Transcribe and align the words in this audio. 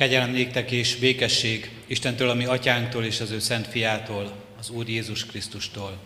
Kegyelem 0.00 0.30
néktek 0.30 0.70
és 0.70 0.96
békesség 0.96 1.70
Istentől, 1.86 2.28
ami 2.30 2.44
atyánktól 2.44 3.04
és 3.04 3.20
az 3.20 3.30
ő 3.30 3.38
szent 3.38 3.66
fiától, 3.66 4.32
az 4.58 4.70
Úr 4.70 4.88
Jézus 4.88 5.26
Krisztustól. 5.26 5.98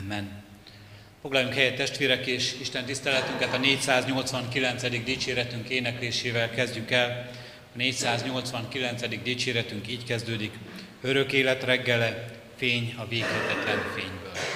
Amen. 0.00 0.42
Foglaljunk 1.22 1.54
helyet 1.54 1.76
testvérek, 1.76 2.26
és 2.26 2.54
Isten 2.60 2.84
tiszteletünket 2.84 3.54
a 3.54 3.58
489. 3.58 5.04
dicséretünk 5.04 5.68
éneklésével 5.68 6.50
kezdjük 6.50 6.90
el. 6.90 7.30
A 7.74 7.76
489. 7.76 9.22
dicséretünk 9.22 9.88
így 9.88 10.04
kezdődik. 10.04 10.52
Örök 11.00 11.32
élet 11.32 11.64
reggele, 11.64 12.24
fény 12.56 12.94
a 12.96 13.08
véghetetlen 13.08 13.78
fényből. 13.94 14.49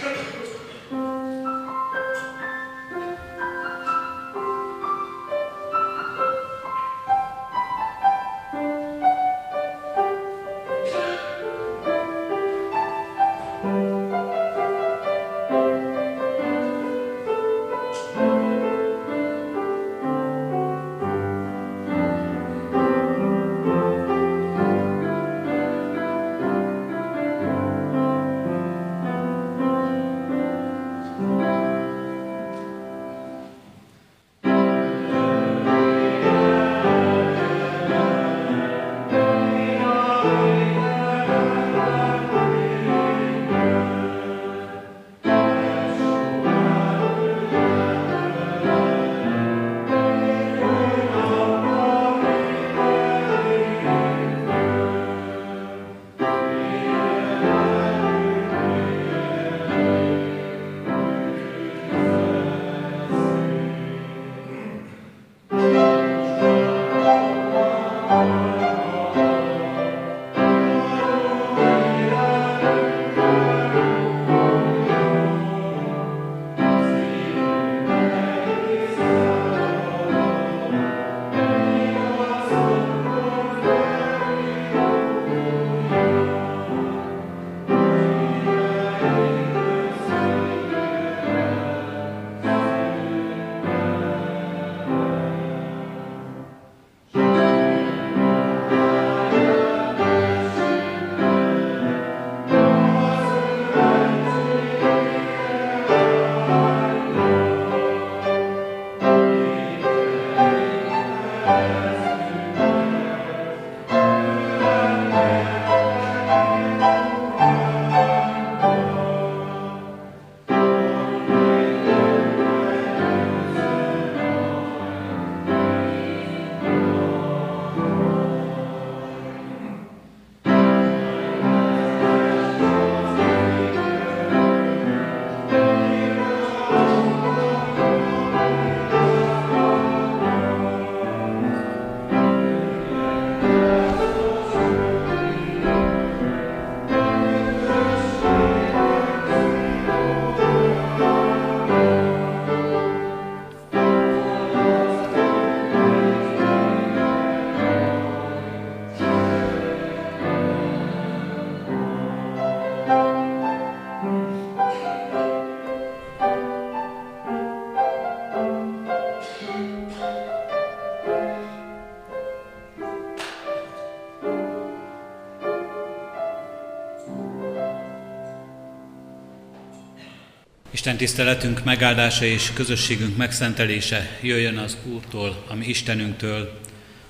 Isten 180.95 181.07
tiszteletünk 181.07 181.65
megáldása 181.65 182.25
és 182.25 182.53
közösségünk 182.53 183.17
megszentelése 183.17 184.19
jöjjön 184.21 184.59
az 184.59 184.77
Úrtól, 184.85 185.45
ami 185.49 185.67
Istenünktől, 185.67 186.61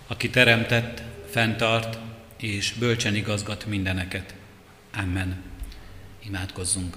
aki 0.06 0.30
teremtett, 0.30 1.02
fenntart 1.30 1.98
és 2.36 2.72
bölcsen 2.72 3.14
igazgat 3.14 3.66
mindeneket. 3.66 4.34
Amen. 4.96 5.42
Imádkozzunk. 6.26 6.96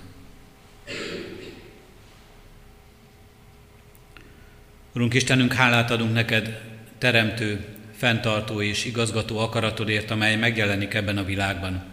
Urunk 4.93 5.13
Istenünk, 5.13 5.53
hálát 5.53 5.91
adunk 5.91 6.13
neked, 6.13 6.61
teremtő, 6.97 7.65
fenntartó 7.97 8.61
és 8.61 8.85
igazgató 8.85 9.37
akaratodért, 9.37 10.11
amely 10.11 10.35
megjelenik 10.35 10.93
ebben 10.93 11.17
a 11.17 11.23
világban. 11.23 11.83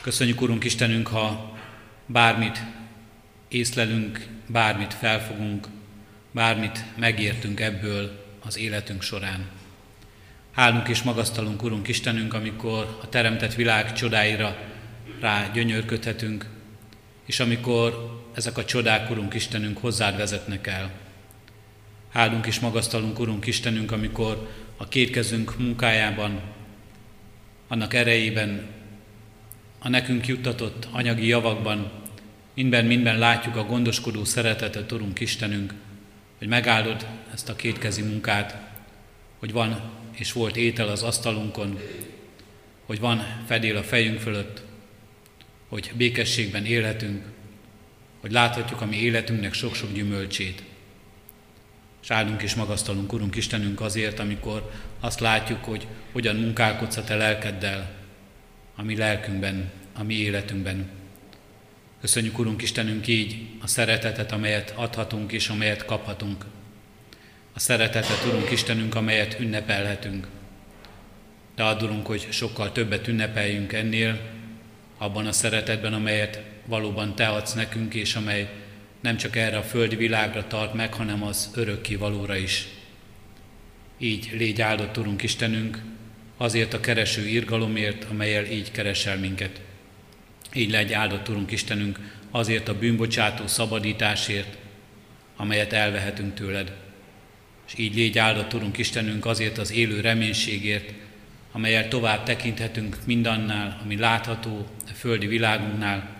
Köszönjük, 0.00 0.40
Urunk 0.40 0.64
Istenünk, 0.64 1.06
ha 1.06 1.56
bármit 2.06 2.73
észlelünk, 3.54 4.26
bármit 4.46 4.94
felfogunk, 4.94 5.66
bármit 6.30 6.84
megértünk 6.96 7.60
ebből 7.60 8.24
az 8.44 8.58
életünk 8.58 9.02
során. 9.02 9.46
Hálunk 10.52 10.88
és 10.88 11.02
magasztalunk, 11.02 11.62
Urunk 11.62 11.88
Istenünk, 11.88 12.34
amikor 12.34 12.98
a 13.02 13.08
teremtett 13.08 13.54
világ 13.54 13.92
csodáira 13.92 14.56
rá 15.20 15.50
gyönyörködhetünk, 15.52 16.46
és 17.26 17.40
amikor 17.40 18.20
ezek 18.34 18.58
a 18.58 18.64
csodák, 18.64 19.10
Urunk 19.10 19.34
Istenünk, 19.34 19.78
hozzád 19.78 20.16
vezetnek 20.16 20.66
el. 20.66 20.90
Hálunk 22.12 22.46
és 22.46 22.60
magasztalunk, 22.60 23.18
Urunk 23.18 23.46
Istenünk, 23.46 23.92
amikor 23.92 24.50
a 24.76 24.88
két 24.88 25.10
kezünk 25.10 25.58
munkájában, 25.58 26.40
annak 27.68 27.94
erejében, 27.94 28.66
a 29.78 29.88
nekünk 29.88 30.26
juttatott 30.26 30.88
anyagi 30.90 31.26
javakban 31.26 32.02
Minden, 32.54 32.84
minden 32.84 33.18
látjuk 33.18 33.56
a 33.56 33.64
gondoskodó 33.64 34.24
szeretetet, 34.24 34.92
Urunk 34.92 35.20
Istenünk, 35.20 35.74
hogy 36.38 36.48
megáldod 36.48 37.06
ezt 37.32 37.48
a 37.48 37.56
kétkezi 37.56 38.02
munkát, 38.02 38.56
hogy 39.38 39.52
van 39.52 39.92
és 40.12 40.32
volt 40.32 40.56
étel 40.56 40.88
az 40.88 41.02
asztalunkon, 41.02 41.78
hogy 42.86 43.00
van 43.00 43.42
fedél 43.46 43.76
a 43.76 43.82
fejünk 43.82 44.20
fölött, 44.20 44.62
hogy 45.68 45.92
békességben 45.96 46.64
élhetünk, 46.64 47.24
hogy 48.20 48.32
láthatjuk 48.32 48.80
a 48.80 48.86
mi 48.86 48.96
életünknek 48.96 49.52
sok-sok 49.52 49.92
gyümölcsét. 49.92 50.62
És 52.02 52.10
áldunk 52.10 52.42
és 52.42 52.54
magasztalunk, 52.54 53.12
Urunk 53.12 53.36
Istenünk, 53.36 53.80
azért, 53.80 54.18
amikor 54.18 54.70
azt 55.00 55.20
látjuk, 55.20 55.64
hogy 55.64 55.86
hogyan 56.12 56.36
munkálkodsz 56.36 56.96
a 56.96 57.04
Te 57.04 57.14
lelkeddel, 57.14 57.94
a 58.76 58.82
mi 58.82 58.96
lelkünkben, 58.96 59.70
a 59.94 60.02
mi 60.02 60.14
életünkben. 60.14 60.88
Köszönjük, 62.04 62.38
Urunk 62.38 62.62
Istenünk, 62.62 63.06
így 63.06 63.46
a 63.62 63.66
szeretetet, 63.66 64.32
amelyet 64.32 64.72
adhatunk 64.76 65.32
és 65.32 65.48
amelyet 65.48 65.84
kaphatunk. 65.84 66.44
A 67.52 67.58
szeretetet, 67.58 68.24
Urunk 68.26 68.50
Istenünk, 68.50 68.94
amelyet 68.94 69.40
ünnepelhetünk. 69.40 70.28
de 71.54 71.62
adulunk, 71.62 72.06
hogy 72.06 72.26
sokkal 72.30 72.72
többet 72.72 73.08
ünnepeljünk 73.08 73.72
ennél, 73.72 74.20
abban 74.98 75.26
a 75.26 75.32
szeretetben, 75.32 75.92
amelyet 75.92 76.42
valóban 76.66 77.14
Te 77.14 77.28
adsz 77.28 77.52
nekünk, 77.52 77.94
és 77.94 78.14
amely 78.14 78.48
nem 79.00 79.16
csak 79.16 79.36
erre 79.36 79.56
a 79.56 79.62
földi 79.62 79.96
világra 79.96 80.46
tart 80.46 80.74
meg, 80.74 80.94
hanem 80.94 81.22
az 81.22 81.50
örökké 81.54 81.94
valóra 81.94 82.36
is. 82.36 82.66
Így 83.98 84.30
légy 84.32 84.60
áldott, 84.60 84.98
Urunk 84.98 85.22
Istenünk, 85.22 85.82
azért 86.36 86.74
a 86.74 86.80
kereső 86.80 87.26
irgalomért, 87.26 88.04
amelyel 88.04 88.44
így 88.44 88.70
keresel 88.70 89.18
minket. 89.18 89.60
Így 90.54 90.70
legy 90.70 90.92
áldott, 90.92 91.28
Urunk 91.28 91.50
Istenünk, 91.50 91.98
azért 92.30 92.68
a 92.68 92.78
bűnbocsátó 92.78 93.46
szabadításért, 93.46 94.56
amelyet 95.36 95.72
elvehetünk 95.72 96.34
tőled. 96.34 96.72
És 97.66 97.72
így 97.76 97.94
légy 97.94 98.18
áldott, 98.18 98.54
Urunk 98.54 98.78
Istenünk, 98.78 99.26
azért 99.26 99.58
az 99.58 99.72
élő 99.72 100.00
reménységért, 100.00 100.92
amelyel 101.52 101.88
tovább 101.88 102.22
tekinthetünk 102.22 102.98
mindannál, 103.04 103.80
ami 103.84 103.96
látható 103.96 104.66
a 104.86 104.92
földi 104.94 105.26
világunknál, 105.26 106.16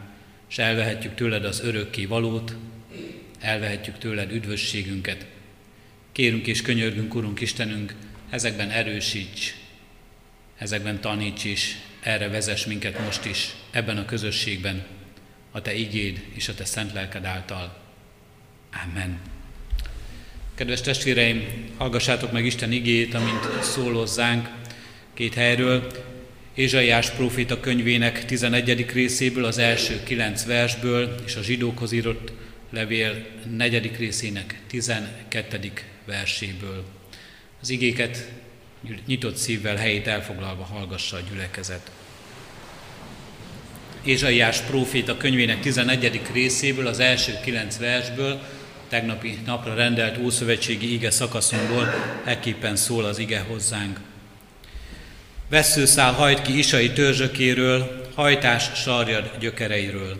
és 0.50 0.58
elvehetjük 0.58 1.14
tőled 1.14 1.44
az 1.44 1.60
örökké 1.60 2.04
valót, 2.04 2.56
elvehetjük 3.40 3.98
tőled 3.98 4.32
üdvösségünket. 4.32 5.26
Kérünk 6.12 6.46
és 6.46 6.62
könyörgünk, 6.62 7.14
Urunk 7.14 7.40
Istenünk, 7.40 7.94
ezekben 8.30 8.70
erősíts, 8.70 9.54
ezekben 10.58 11.00
taníts 11.00 11.44
is, 11.44 11.78
erre 12.00 12.28
vezess 12.28 12.64
minket 12.64 12.98
most 13.04 13.24
is, 13.24 13.54
ebben 13.70 13.96
a 13.96 14.04
közösségben, 14.04 14.84
a 15.50 15.62
Te 15.62 15.74
igéd 15.74 16.24
és 16.34 16.48
a 16.48 16.54
Te 16.54 16.64
szent 16.64 16.92
lelked 16.92 17.24
által. 17.24 17.76
Amen. 18.84 19.18
Kedves 20.54 20.80
testvéreim, 20.80 21.44
hallgassátok 21.76 22.32
meg 22.32 22.44
Isten 22.44 22.72
igét, 22.72 23.14
amint 23.14 23.62
szól 23.62 23.92
hozzánk 23.92 24.48
két 25.14 25.34
helyről. 25.34 25.86
Ézsaiás 26.54 27.10
próféta 27.10 27.60
könyvének 27.60 28.24
11. 28.24 28.92
részéből, 28.92 29.44
az 29.44 29.58
első 29.58 30.02
kilenc 30.02 30.44
versből, 30.44 31.14
és 31.26 31.36
a 31.36 31.42
zsidókhoz 31.42 31.92
írott 31.92 32.32
levél 32.70 33.26
4. 33.56 33.96
részének 33.96 34.60
12. 34.66 35.72
verséből. 36.04 36.84
Az 37.60 37.70
igéket 37.70 38.28
nyitott 39.06 39.36
szívvel, 39.36 39.76
helyét 39.76 40.06
elfoglalva 40.06 40.64
hallgassa 40.64 41.16
a 41.16 41.20
gyülekezet. 41.30 41.90
Ézsaiás 44.04 44.60
próféta 44.60 45.16
könyvének 45.16 45.60
11. 45.60 46.20
részéből, 46.32 46.86
az 46.86 46.98
első 46.98 47.38
kilenc 47.42 47.78
versből, 47.78 48.40
tegnapi 48.88 49.38
napra 49.46 49.74
rendelt 49.74 50.18
Ószövetségi 50.18 50.92
ige 50.92 51.10
szakaszomból 51.10 51.94
ekképpen 52.24 52.76
szól 52.76 53.04
az 53.04 53.18
ige 53.18 53.40
hozzánk. 53.40 54.00
Veszőszál 55.48 56.12
hajt 56.12 56.42
ki 56.42 56.58
Isai 56.58 56.92
törzsökéről, 56.92 58.02
hajtás 58.14 58.70
sarjad 58.74 59.30
gyökereiről. 59.40 60.16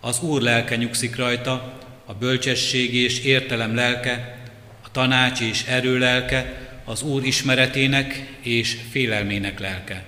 Az 0.00 0.20
Úr 0.20 0.42
lelke 0.42 0.76
nyugszik 0.76 1.16
rajta, 1.16 1.78
a 2.04 2.14
bölcsesség 2.14 2.94
és 2.94 3.24
értelem 3.24 3.74
lelke, 3.74 4.38
a 4.84 4.90
tanács 4.90 5.40
és 5.40 5.64
erő 5.66 5.98
lelke, 5.98 6.69
az 6.90 7.02
Úr 7.02 7.24
ismeretének 7.24 8.36
és 8.40 8.76
félelmének 8.90 9.60
lelke. 9.60 10.04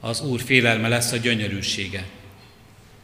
Az 0.00 0.20
Úr 0.20 0.40
félelme 0.40 0.88
lesz 0.88 1.12
a 1.12 1.16
gyönyörűsége. 1.16 2.04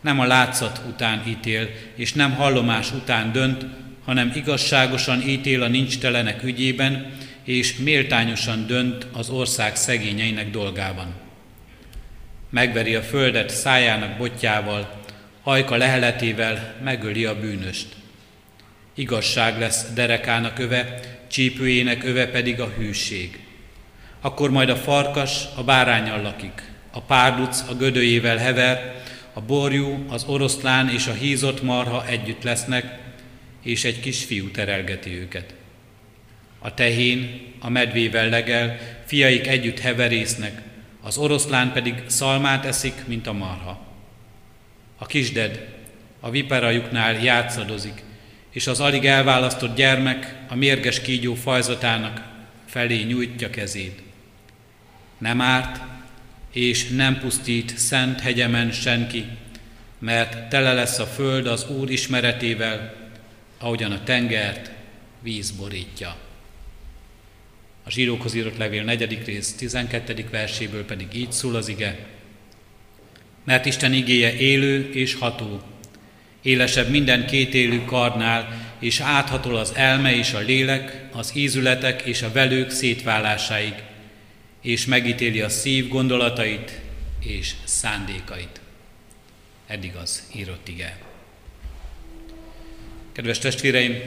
Nem 0.00 0.20
a 0.20 0.26
látszat 0.26 0.80
után 0.88 1.22
ítél, 1.28 1.68
és 1.94 2.12
nem 2.12 2.34
hallomás 2.34 2.92
után 2.92 3.32
dönt, 3.32 3.66
hanem 4.04 4.32
igazságosan 4.34 5.28
ítél 5.28 5.62
a 5.62 5.68
nincstelenek 5.68 6.42
ügyében, 6.42 7.12
és 7.44 7.76
méltányosan 7.76 8.66
dönt 8.66 9.06
az 9.12 9.30
ország 9.30 9.76
szegényeinek 9.76 10.50
dolgában. 10.50 11.14
Megveri 12.50 12.94
a 12.94 13.02
földet 13.02 13.50
szájának 13.50 14.16
botjával, 14.16 15.00
hajka 15.42 15.76
leheletével 15.76 16.74
megöli 16.84 17.24
a 17.24 17.40
bűnöst. 17.40 17.86
Igazság 18.94 19.58
lesz 19.58 19.92
derekának 19.94 20.58
öve, 20.58 21.00
csípőjének 21.32 22.04
öve 22.04 22.26
pedig 22.26 22.60
a 22.60 22.72
hűség. 22.76 23.38
Akkor 24.20 24.50
majd 24.50 24.68
a 24.68 24.76
farkas 24.76 25.44
a 25.54 25.64
bárányal 25.64 26.22
lakik, 26.22 26.62
a 26.90 27.00
párduc 27.00 27.64
a 27.68 27.74
gödőjével 27.74 28.36
hever, 28.36 29.02
a 29.32 29.40
borjú, 29.40 30.04
az 30.08 30.24
oroszlán 30.24 30.88
és 30.88 31.06
a 31.06 31.12
hízott 31.12 31.62
marha 31.62 32.06
együtt 32.06 32.42
lesznek, 32.42 32.98
és 33.62 33.84
egy 33.84 34.00
kis 34.00 34.24
fiú 34.24 34.50
terelgeti 34.50 35.18
őket. 35.18 35.54
A 36.58 36.74
tehén 36.74 37.40
a 37.60 37.68
medvével 37.68 38.28
legel, 38.28 38.78
fiaik 39.06 39.46
együtt 39.46 39.78
heverésznek, 39.78 40.62
az 41.02 41.18
oroszlán 41.18 41.72
pedig 41.72 41.94
szalmát 42.06 42.64
eszik, 42.64 42.94
mint 43.06 43.26
a 43.26 43.32
marha. 43.32 43.86
A 44.96 45.06
kisded 45.06 45.68
a 46.20 46.30
viperajuknál 46.30 47.22
játszadozik, 47.22 48.02
és 48.52 48.66
az 48.66 48.80
alig 48.80 49.04
elválasztott 49.04 49.76
gyermek 49.76 50.36
a 50.48 50.54
mérges 50.54 51.00
kígyó 51.00 51.34
fajzatának 51.34 52.30
felé 52.66 53.02
nyújtja 53.02 53.50
kezét. 53.50 54.02
Nem 55.18 55.40
árt, 55.40 55.80
és 56.52 56.88
nem 56.88 57.18
pusztít 57.18 57.78
szent 57.78 58.20
hegyemen 58.20 58.70
senki, 58.70 59.24
mert 59.98 60.48
tele 60.48 60.72
lesz 60.72 60.98
a 60.98 61.06
föld 61.06 61.46
az 61.46 61.68
Úr 61.68 61.90
ismeretével, 61.90 62.94
ahogyan 63.58 63.92
a 63.92 64.02
tengert 64.04 64.70
víz 65.20 65.50
borítja. 65.50 66.16
A 67.84 67.90
zsírókhoz 67.90 68.34
írott 68.34 68.56
levél 68.56 68.84
4. 68.84 69.24
rész 69.24 69.52
12. 69.52 70.28
verséből 70.30 70.84
pedig 70.84 71.08
így 71.14 71.32
szól 71.32 71.54
az 71.54 71.68
ige. 71.68 72.06
Mert 73.44 73.66
Isten 73.66 73.92
igéje 73.92 74.36
élő 74.36 74.90
és 74.92 75.14
ható, 75.14 75.62
élesebb 76.42 76.88
minden 76.88 77.26
kétélű 77.26 77.84
karnál, 77.84 78.70
és 78.78 79.00
áthatol 79.00 79.56
az 79.56 79.72
elme 79.74 80.14
és 80.14 80.32
a 80.32 80.38
lélek, 80.38 81.04
az 81.12 81.32
ízületek 81.34 82.02
és 82.02 82.22
a 82.22 82.32
velők 82.32 82.70
szétválásáig, 82.70 83.74
és 84.60 84.86
megítéli 84.86 85.40
a 85.40 85.48
szív 85.48 85.88
gondolatait 85.88 86.80
és 87.20 87.54
szándékait. 87.64 88.60
Eddig 89.66 89.94
az 90.02 90.22
írott 90.34 90.68
ige. 90.68 90.98
Kedves 93.12 93.38
testvéreim, 93.38 94.00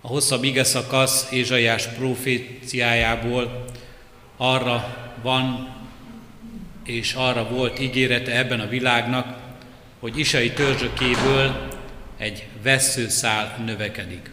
a 0.00 0.06
hosszabb 0.06 0.44
ige 0.44 0.64
szakasz 0.64 1.30
Ézsaiás 1.30 1.86
proféciájából 1.86 3.64
arra 4.36 4.96
van 5.22 5.74
és 6.84 7.12
arra 7.12 7.48
volt 7.48 7.80
ígérete 7.80 8.36
ebben 8.36 8.60
a 8.60 8.66
világnak, 8.68 9.41
hogy 10.02 10.18
Isai 10.18 10.50
törzsökéből 10.50 11.68
egy 12.16 12.46
veszőszál 12.62 13.62
növekedik. 13.66 14.30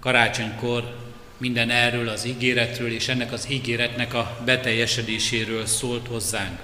Karácsonykor 0.00 0.96
minden 1.38 1.70
erről 1.70 2.08
az 2.08 2.26
ígéretről 2.26 2.92
és 2.92 3.08
ennek 3.08 3.32
az 3.32 3.46
ígéretnek 3.50 4.14
a 4.14 4.40
beteljesedéséről 4.44 5.66
szólt 5.66 6.06
hozzánk, 6.06 6.58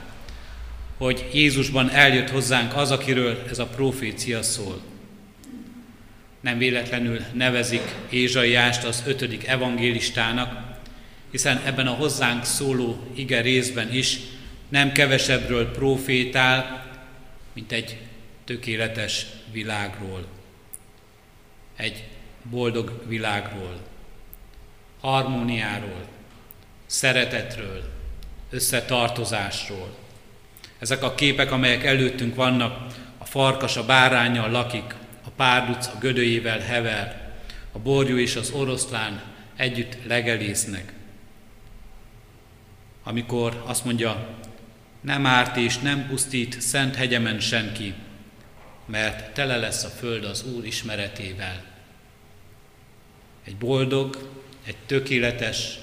hogy 0.97 1.31
Jézusban 1.33 1.91
eljött 1.91 2.31
hozzánk 2.31 2.77
az, 2.77 2.91
akiről 2.91 3.45
ez 3.50 3.59
a 3.59 3.67
profécia 3.67 4.43
szól. 4.43 4.81
Nem 6.41 6.59
véletlenül 6.59 7.21
nevezik 7.33 7.95
Ézsaiást 8.11 8.85
az 8.85 9.03
ötödik 9.07 9.47
evangélistának, 9.47 10.79
hiszen 11.31 11.61
ebben 11.65 11.87
a 11.87 11.95
hozzánk 11.95 12.45
szóló 12.45 13.07
ige 13.15 13.41
részben 13.41 13.95
is 13.95 14.19
nem 14.69 14.93
kevesebbről 14.93 15.71
profétál, 15.71 16.88
mint 17.59 17.73
egy 17.73 17.99
tökéletes 18.45 19.27
világról, 19.50 20.27
egy 21.77 22.05
boldog 22.43 23.03
világról, 23.07 23.77
harmóniáról, 25.00 26.09
szeretetről, 26.87 27.83
összetartozásról. 28.50 29.97
Ezek 30.79 31.03
a 31.03 31.15
képek, 31.15 31.53
amelyek 31.53 31.85
előttünk 31.85 32.35
vannak, 32.35 32.95
a 33.19 33.25
farkas 33.25 33.77
a 33.77 33.85
bárányjal 33.85 34.50
lakik, 34.50 34.95
a 35.25 35.31
párduc 35.37 35.87
a 35.87 35.99
gödőjével 36.00 36.61
hever, 36.61 37.33
a 37.73 37.79
borjú 37.79 38.17
és 38.17 38.37
az 38.37 38.50
oroszlán 38.50 39.23
együtt 39.57 39.97
legelésznek. 40.07 40.93
Amikor 43.03 43.62
azt 43.67 43.85
mondja, 43.85 44.27
nem 45.00 45.26
árt 45.26 45.57
és 45.57 45.78
nem 45.78 46.07
pusztít 46.07 46.61
szent 46.61 46.97
hegyemen 46.97 47.40
senki, 47.40 47.95
mert 48.87 49.35
tele 49.35 49.57
lesz 49.57 49.85
a 49.85 49.88
föld 49.88 50.25
az 50.25 50.45
Úr 50.45 50.67
ismeretével. 50.67 51.64
Egy 53.45 53.57
boldog, 53.57 54.31
egy 54.64 54.76
tökéletes, 54.87 55.78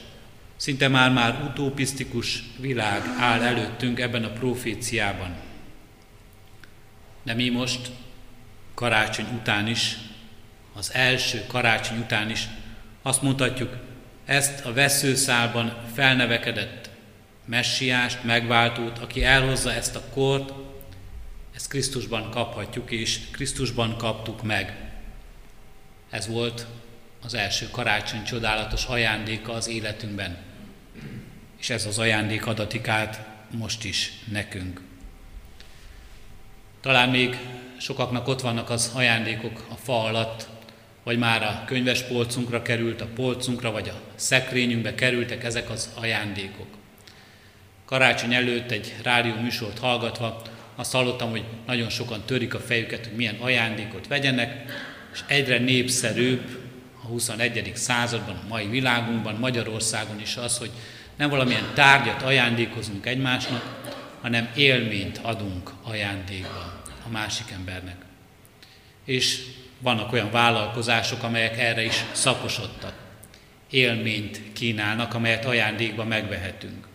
szinte 0.56 0.88
már-már 0.88 1.44
utopisztikus 1.44 2.44
világ 2.60 3.02
áll 3.20 3.42
előttünk 3.42 4.00
ebben 4.00 4.24
a 4.24 4.32
proféciában. 4.32 5.36
De 7.24 7.34
mi 7.34 7.50
most 7.50 7.92
karácsony 8.74 9.28
után 9.34 9.68
is, 9.68 9.98
az 10.74 10.94
első 10.94 11.44
karácsony 11.48 11.98
után 11.98 12.30
is 12.30 12.48
azt 13.02 13.22
mondhatjuk, 13.22 13.76
ezt 14.26 14.66
a 14.66 14.74
veszőszálban 14.74 15.78
felnevekedett 15.94 16.85
messiást, 17.46 18.24
megváltót, 18.24 18.98
aki 18.98 19.24
elhozza 19.24 19.74
ezt 19.74 19.96
a 19.96 20.04
kort, 20.14 20.54
ezt 21.56 21.68
Krisztusban 21.68 22.30
kaphatjuk, 22.30 22.92
és 22.92 23.20
Krisztusban 23.32 23.98
kaptuk 23.98 24.44
meg. 24.44 24.76
Ez 26.10 26.28
volt 26.28 26.66
az 27.24 27.34
első 27.34 27.70
karácsony 27.72 28.24
csodálatos 28.24 28.86
ajándéka 28.86 29.54
az 29.54 29.68
életünkben. 29.68 30.38
És 31.60 31.70
ez 31.70 31.86
az 31.86 32.00
ajándék 32.00 32.46
adatik 32.46 32.88
át 32.88 33.28
most 33.52 33.84
is 33.84 34.12
nekünk. 34.32 34.82
Talán 36.82 37.10
még 37.10 37.38
sokaknak 37.78 38.28
ott 38.28 38.42
vannak 38.42 38.70
az 38.70 38.92
ajándékok 38.96 39.66
a 39.70 39.76
fa 39.76 40.04
alatt, 40.04 40.48
vagy 41.04 41.18
már 41.18 41.44
a 41.44 41.64
könyves 41.66 42.02
polcunkra 42.04 42.62
került, 42.62 43.02
a 43.02 43.08
polcunkra, 43.16 43.72
vagy 43.72 43.90
a 43.90 44.02
szekrényünkbe 44.16 44.96
kerültek 44.96 45.44
ezek 45.44 45.70
az 45.70 45.90
ajándékok. 45.96 46.68
Karácsony 47.86 48.34
előtt 48.34 48.72
egy 48.72 48.96
rádió 49.04 49.34
műsort 49.36 49.80
hallgatva 49.80 50.42
azt 50.76 50.92
hallottam, 50.92 51.30
hogy 51.30 51.44
nagyon 51.66 51.90
sokan 51.90 52.24
törik 52.26 52.54
a 52.54 52.60
fejüket, 52.60 53.06
hogy 53.06 53.16
milyen 53.16 53.36
ajándékot 53.40 54.08
vegyenek, 54.08 54.72
és 55.14 55.20
egyre 55.28 55.58
népszerűbb 55.58 56.60
a 57.04 57.08
21. 57.08 57.72
században, 57.76 58.36
a 58.36 58.48
mai 58.48 58.68
világunkban, 58.68 59.36
Magyarországon 59.36 60.22
is 60.22 60.36
az, 60.36 60.58
hogy 60.58 60.72
nem 61.16 61.30
valamilyen 61.30 61.72
tárgyat 61.74 62.22
ajándékozunk 62.22 63.06
egymásnak, 63.06 63.84
hanem 64.22 64.50
élményt 64.56 65.18
adunk 65.18 65.72
ajándékba 65.84 66.84
a 67.06 67.10
másik 67.10 67.52
embernek. 67.52 67.96
És 69.06 69.42
vannak 69.80 70.14
olyan 70.14 70.32
vállalkozások, 70.32 71.24
amelyek 71.24 71.58
erre 71.58 71.84
is 71.84 72.04
szakosodtak. 72.12 72.94
Élményt 73.70 74.42
kínálnak, 74.54 75.14
amelyet 75.14 75.46
ajándékba 75.46 76.04
megvehetünk. 76.04 76.88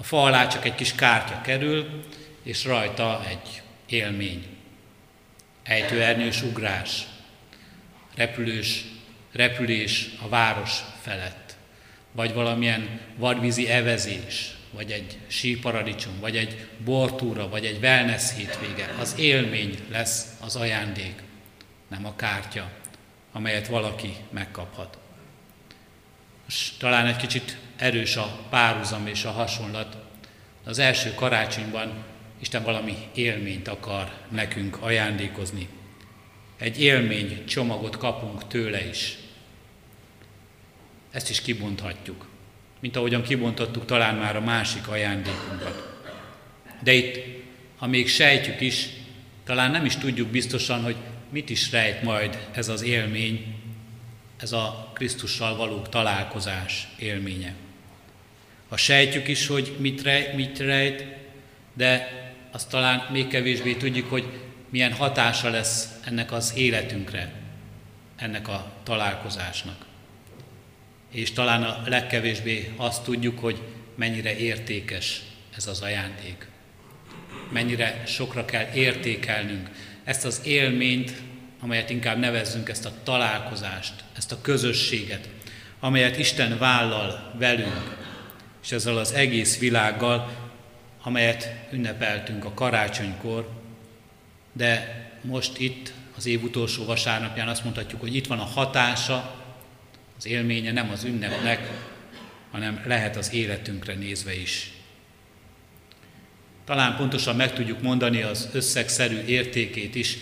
A 0.00 0.02
fa 0.02 0.22
alá 0.22 0.46
csak 0.46 0.64
egy 0.64 0.74
kis 0.74 0.94
kártya 0.94 1.40
kerül, 1.40 2.04
és 2.42 2.64
rajta 2.64 3.24
egy 3.28 3.62
élmény. 3.86 4.46
Ejtőernyős 5.62 6.42
ugrás, 6.42 7.06
repülős, 8.16 8.84
repülés 9.32 10.08
a 10.22 10.28
város 10.28 10.80
felett, 11.00 11.56
vagy 12.12 12.32
valamilyen 12.32 13.00
vadvízi 13.16 13.68
evezés, 13.68 14.56
vagy 14.70 14.90
egy 14.90 15.18
síparadicsom, 15.26 16.20
vagy 16.20 16.36
egy 16.36 16.68
bortúra, 16.84 17.48
vagy 17.48 17.66
egy 17.66 17.78
wellness 17.82 18.34
hétvége. 18.36 18.94
Az 18.98 19.14
élmény 19.18 19.78
lesz 19.90 20.26
az 20.40 20.56
ajándék, 20.56 21.22
nem 21.88 22.06
a 22.06 22.16
kártya, 22.16 22.70
amelyet 23.32 23.66
valaki 23.66 24.16
megkaphat. 24.30 24.98
Most 26.44 26.78
talán 26.78 27.06
egy 27.06 27.16
kicsit 27.16 27.56
erős 27.78 28.16
a 28.16 28.38
párhuzam 28.50 29.06
és 29.06 29.24
a 29.24 29.30
hasonlat. 29.30 29.96
Az 30.64 30.78
első 30.78 31.14
karácsonyban 31.14 32.04
Isten 32.40 32.62
valami 32.62 32.96
élményt 33.14 33.68
akar 33.68 34.12
nekünk 34.28 34.76
ajándékozni. 34.80 35.68
Egy 36.56 36.82
élmény 36.82 37.44
csomagot 37.44 37.96
kapunk 37.96 38.46
tőle 38.46 38.88
is. 38.88 39.18
Ezt 41.10 41.30
is 41.30 41.40
kibonthatjuk, 41.40 42.26
mint 42.80 42.96
ahogyan 42.96 43.22
kibontottuk 43.22 43.84
talán 43.84 44.14
már 44.14 44.36
a 44.36 44.40
másik 44.40 44.88
ajándékunkat. 44.88 45.98
De 46.82 46.92
itt, 46.92 47.18
ha 47.76 47.86
még 47.86 48.08
sejtjük 48.08 48.60
is, 48.60 48.88
talán 49.44 49.70
nem 49.70 49.84
is 49.84 49.96
tudjuk 49.96 50.28
biztosan, 50.28 50.82
hogy 50.82 50.96
mit 51.30 51.50
is 51.50 51.70
rejt 51.70 52.02
majd 52.02 52.48
ez 52.52 52.68
az 52.68 52.82
élmény, 52.82 53.54
ez 54.36 54.52
a 54.52 54.90
Krisztussal 54.94 55.56
való 55.56 55.82
találkozás 55.82 56.88
élménye. 56.98 57.54
Ha 58.68 58.76
sejtjük 58.76 59.28
is, 59.28 59.46
hogy 59.46 59.74
mit 59.78 60.02
rejt, 60.02 60.34
mit 60.34 60.58
rejt 60.58 61.04
de 61.78 62.08
azt 62.50 62.70
talán 62.70 63.06
még 63.10 63.26
kevésbé 63.26 63.74
tudjuk, 63.74 64.10
hogy 64.10 64.24
milyen 64.68 64.92
hatása 64.92 65.50
lesz 65.50 65.88
ennek 66.04 66.32
az 66.32 66.52
életünkre, 66.56 67.32
ennek 68.16 68.48
a 68.48 68.72
találkozásnak. 68.82 69.86
És 71.10 71.32
talán 71.32 71.62
a 71.62 71.82
legkevésbé 71.86 72.72
azt 72.76 73.02
tudjuk, 73.02 73.38
hogy 73.38 73.60
mennyire 73.94 74.36
értékes 74.36 75.22
ez 75.56 75.66
az 75.66 75.80
ajándék. 75.80 76.46
Mennyire 77.52 78.02
sokra 78.06 78.44
kell 78.44 78.66
értékelnünk 78.74 79.68
ezt 80.04 80.24
az 80.24 80.40
élményt, 80.44 81.12
amelyet 81.60 81.90
inkább 81.90 82.18
nevezzünk 82.18 82.68
ezt 82.68 82.84
a 82.84 82.92
találkozást, 83.02 83.94
ezt 84.16 84.32
a 84.32 84.40
közösséget, 84.40 85.28
amelyet 85.80 86.18
Isten 86.18 86.58
vállal 86.58 87.32
velünk, 87.38 88.07
és 88.62 88.72
ezzel 88.72 88.96
az 88.98 89.12
egész 89.12 89.58
világgal, 89.58 90.30
amelyet 91.02 91.54
ünnepeltünk 91.72 92.44
a 92.44 92.54
karácsonykor, 92.54 93.50
de 94.52 95.02
most 95.22 95.58
itt 95.58 95.92
az 96.16 96.26
év 96.26 96.42
utolsó 96.42 96.84
vasárnapján 96.84 97.48
azt 97.48 97.64
mondhatjuk, 97.64 98.00
hogy 98.00 98.14
itt 98.14 98.26
van 98.26 98.38
a 98.38 98.44
hatása, 98.44 99.44
az 100.16 100.26
élménye 100.26 100.72
nem 100.72 100.90
az 100.90 101.04
ünnepnek, 101.04 101.70
hanem 102.50 102.82
lehet 102.86 103.16
az 103.16 103.32
életünkre 103.32 103.94
nézve 103.94 104.40
is. 104.40 104.72
Talán 106.64 106.96
pontosan 106.96 107.36
meg 107.36 107.52
tudjuk 107.52 107.82
mondani 107.82 108.22
az 108.22 108.48
összegszerű 108.52 109.20
értékét 109.26 109.94
is, 109.94 110.18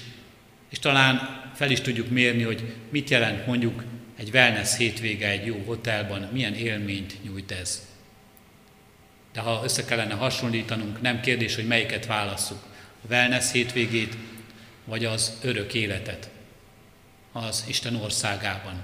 és 0.71 0.79
talán 0.79 1.45
fel 1.55 1.71
is 1.71 1.81
tudjuk 1.81 2.11
mérni, 2.11 2.43
hogy 2.43 2.75
mit 2.91 3.11
jelent 3.11 3.47
mondjuk 3.47 3.85
egy 4.17 4.31
wellness 4.33 4.77
hétvége 4.77 5.29
egy 5.29 5.47
jó 5.47 5.63
hotelban, 5.67 6.29
milyen 6.33 6.55
élményt 6.55 7.23
nyújt 7.23 7.51
ez. 7.51 7.96
De 9.37 9.43
ha 9.43 9.61
össze 9.65 9.85
kellene 9.85 10.15
hasonlítanunk, 10.15 11.01
nem 11.01 11.21
kérdés, 11.21 11.55
hogy 11.55 11.67
melyiket 11.67 12.07
válasszuk. 12.07 12.59
A 13.03 13.07
wellness 13.11 13.53
hétvégét, 13.53 14.17
vagy 14.85 15.05
az 15.05 15.39
örök 15.43 15.75
életet 15.75 16.31
az 17.33 17.65
Isten 17.67 17.97
országában. 17.97 18.75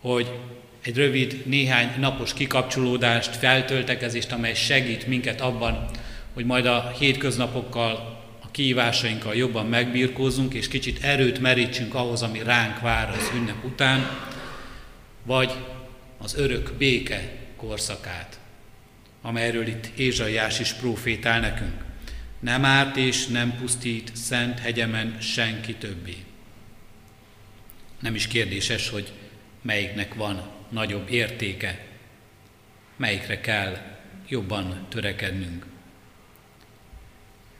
Hogy 0.00 0.38
egy 0.82 0.96
rövid, 0.96 1.42
néhány 1.46 2.00
napos 2.00 2.34
kikapcsolódást, 2.34 3.36
feltöltekezést, 3.36 4.32
amely 4.32 4.54
segít 4.54 5.06
minket 5.06 5.40
abban, 5.40 5.90
hogy 6.34 6.44
majd 6.44 6.66
a 6.66 6.92
hétköznapokkal, 6.98 8.22
a 8.42 8.50
kihívásainkkal 8.50 9.34
jobban 9.34 9.66
megbírkózunk, 9.66 10.54
és 10.54 10.68
kicsit 10.68 11.04
erőt 11.04 11.40
merítsünk 11.40 11.94
ahhoz, 11.94 12.22
ami 12.22 12.42
ránk 12.42 12.80
vár 12.80 13.10
az 13.10 13.30
ünnep 13.34 13.64
után, 13.64 14.10
vagy 15.22 15.52
az 16.18 16.34
örök 16.36 16.72
béke 16.78 17.32
korszakát, 17.56 18.38
amelyről 19.24 19.66
itt 19.66 19.86
Ézsaiás 19.96 20.58
is 20.58 20.72
profétál 20.72 21.40
nekünk. 21.40 21.84
Nem 22.40 22.64
árt 22.64 22.96
és 22.96 23.26
nem 23.26 23.56
pusztít 23.56 24.16
szent 24.16 24.58
hegyemen 24.58 25.20
senki 25.20 25.74
többé. 25.74 26.16
Nem 28.00 28.14
is 28.14 28.26
kérdéses, 28.26 28.88
hogy 28.88 29.12
melyiknek 29.62 30.14
van 30.14 30.50
nagyobb 30.68 31.10
értéke, 31.10 31.84
melyikre 32.96 33.40
kell 33.40 33.76
jobban 34.28 34.86
törekednünk. 34.88 35.66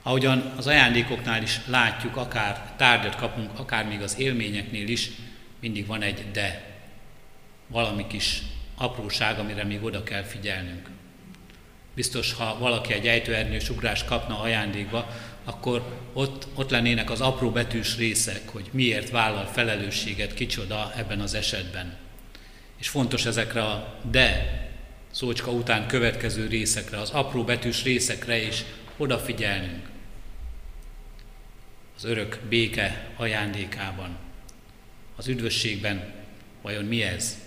Ahogyan 0.03 0.53
az 0.57 0.67
ajándékoknál 0.67 1.43
is 1.43 1.61
látjuk, 1.67 2.17
akár 2.17 2.75
tárgyat 2.77 3.17
kapunk, 3.17 3.59
akár 3.59 3.87
még 3.87 4.01
az 4.01 4.19
élményeknél 4.19 4.89
is, 4.89 5.11
mindig 5.61 5.87
van 5.87 6.03
egy 6.03 6.31
de. 6.33 6.73
Valami 7.67 8.07
kis 8.07 8.43
apróság, 8.75 9.39
amire 9.39 9.65
még 9.65 9.83
oda 9.85 10.03
kell 10.03 10.23
figyelnünk. 10.23 10.94
Biztos, 11.95 12.33
ha 12.33 12.59
valaki 12.59 12.93
egy 12.93 13.07
ejtőernyős 13.07 13.71
ugrás 13.71 14.05
kapna 14.05 14.41
ajándékba, 14.41 15.09
akkor 15.45 15.83
ott, 16.13 16.47
ott 16.55 16.71
lennének 16.71 17.11
az 17.11 17.21
apró 17.21 17.51
betűs 17.51 17.97
részek, 17.97 18.49
hogy 18.49 18.69
miért 18.71 19.11
vállal 19.11 19.47
felelősséget, 19.47 20.35
kicsoda 20.35 20.93
ebben 20.97 21.21
az 21.21 21.35
esetben. 21.35 21.97
És 22.79 22.89
fontos 22.89 23.27
ezekre 23.27 23.63
a 23.63 23.99
de 24.11 24.59
szócska 25.11 25.51
után 25.51 25.87
következő 25.87 26.47
részekre, 26.47 26.99
az 26.99 27.11
apró 27.11 27.45
betűs 27.45 27.83
részekre 27.83 28.43
is 28.43 28.65
odafigyelnünk. 28.97 29.89
Az 31.97 32.05
örök 32.05 32.41
béke 32.49 33.09
ajándékában, 33.17 34.17
az 35.17 35.29
üdvösségben 35.29 36.13
vajon 36.63 36.85
mi 36.85 37.03
ez? 37.03 37.39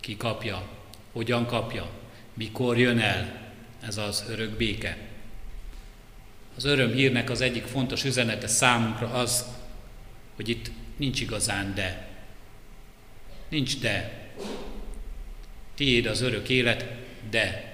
Ki 0.00 0.16
kapja? 0.16 0.68
Hogyan 1.12 1.46
kapja? 1.46 1.90
Mikor 2.34 2.78
jön 2.78 2.98
el? 2.98 3.43
Ez 3.86 3.96
az 3.96 4.24
örök 4.28 4.50
béke. 4.50 4.96
Az 6.56 6.64
örömhírnek 6.64 7.30
az 7.30 7.40
egyik 7.40 7.64
fontos 7.64 8.04
üzenete 8.04 8.46
számunkra 8.46 9.10
az, 9.10 9.44
hogy 10.36 10.48
itt 10.48 10.70
nincs 10.96 11.20
igazán 11.20 11.74
de. 11.74 12.08
Nincs 13.48 13.78
de. 13.78 14.22
Tiéd 15.74 16.06
az 16.06 16.20
örök 16.20 16.48
élet, 16.48 16.86
de. 17.30 17.72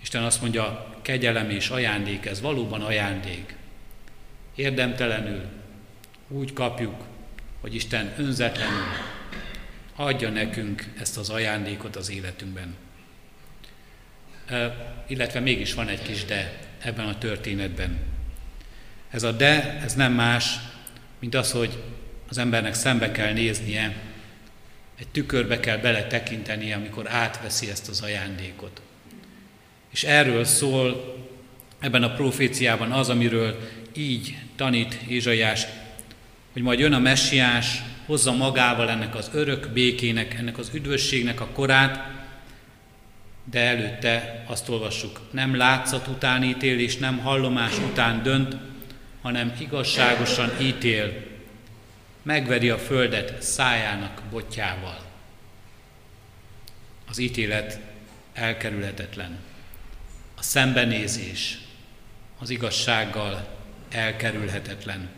Isten 0.00 0.22
azt 0.22 0.40
mondja, 0.40 0.96
kegyelem 1.02 1.50
és 1.50 1.68
ajándék, 1.68 2.26
ez 2.26 2.40
valóban 2.40 2.82
ajándék. 2.82 3.56
Érdemtelenül 4.54 5.42
úgy 6.28 6.52
kapjuk, 6.52 7.04
hogy 7.60 7.74
Isten 7.74 8.14
önzetlenül 8.18 8.86
adja 9.94 10.28
nekünk 10.28 10.92
ezt 10.98 11.16
az 11.16 11.30
ajándékot 11.30 11.96
az 11.96 12.10
életünkben. 12.10 12.76
Illetve 15.06 15.40
mégis 15.40 15.74
van 15.74 15.88
egy 15.88 16.02
kis 16.02 16.24
de 16.24 16.58
ebben 16.82 17.06
a 17.06 17.18
történetben. 17.18 17.98
Ez 19.10 19.22
a 19.22 19.32
de, 19.32 19.80
ez 19.84 19.94
nem 19.94 20.12
más, 20.12 20.58
mint 21.18 21.34
az, 21.34 21.52
hogy 21.52 21.82
az 22.28 22.38
embernek 22.38 22.74
szembe 22.74 23.10
kell 23.10 23.32
néznie, 23.32 23.96
egy 24.98 25.08
tükörbe 25.08 25.60
kell 25.60 25.76
beletekintenie, 25.76 26.76
amikor 26.76 27.10
átveszi 27.10 27.70
ezt 27.70 27.88
az 27.88 28.00
ajándékot. 28.00 28.80
És 29.92 30.04
erről 30.04 30.44
szól 30.44 31.16
ebben 31.78 32.02
a 32.02 32.14
proféciában 32.14 32.92
az, 32.92 33.08
amiről 33.08 33.68
így 33.92 34.36
tanít 34.56 34.94
Ézsaiás, 35.08 35.66
hogy 36.52 36.62
majd 36.62 36.78
jön 36.78 36.92
a 36.92 36.98
messiás, 36.98 37.82
hozza 38.06 38.32
magával 38.32 38.90
ennek 38.90 39.14
az 39.14 39.30
örök 39.32 39.68
békének, 39.72 40.34
ennek 40.34 40.58
az 40.58 40.70
üdvösségnek 40.74 41.40
a 41.40 41.46
korát, 41.46 42.17
de 43.50 43.60
előtte 43.60 44.44
azt 44.46 44.68
olvassuk, 44.68 45.20
nem 45.30 45.56
látszat 45.56 46.06
után 46.06 46.42
ítél, 46.42 46.78
és 46.78 46.96
nem 46.96 47.18
hallomás 47.18 47.78
után 47.78 48.22
dönt, 48.22 48.56
hanem 49.22 49.56
igazságosan 49.58 50.50
ítél, 50.60 51.26
megveri 52.22 52.70
a 52.70 52.78
földet 52.78 53.42
szájának 53.42 54.22
botjával. 54.30 54.98
Az 57.08 57.18
ítélet 57.18 57.80
elkerülhetetlen. 58.32 59.38
A 60.36 60.42
szembenézés 60.42 61.58
az 62.38 62.50
igazsággal 62.50 63.48
elkerülhetetlen. 63.90 65.08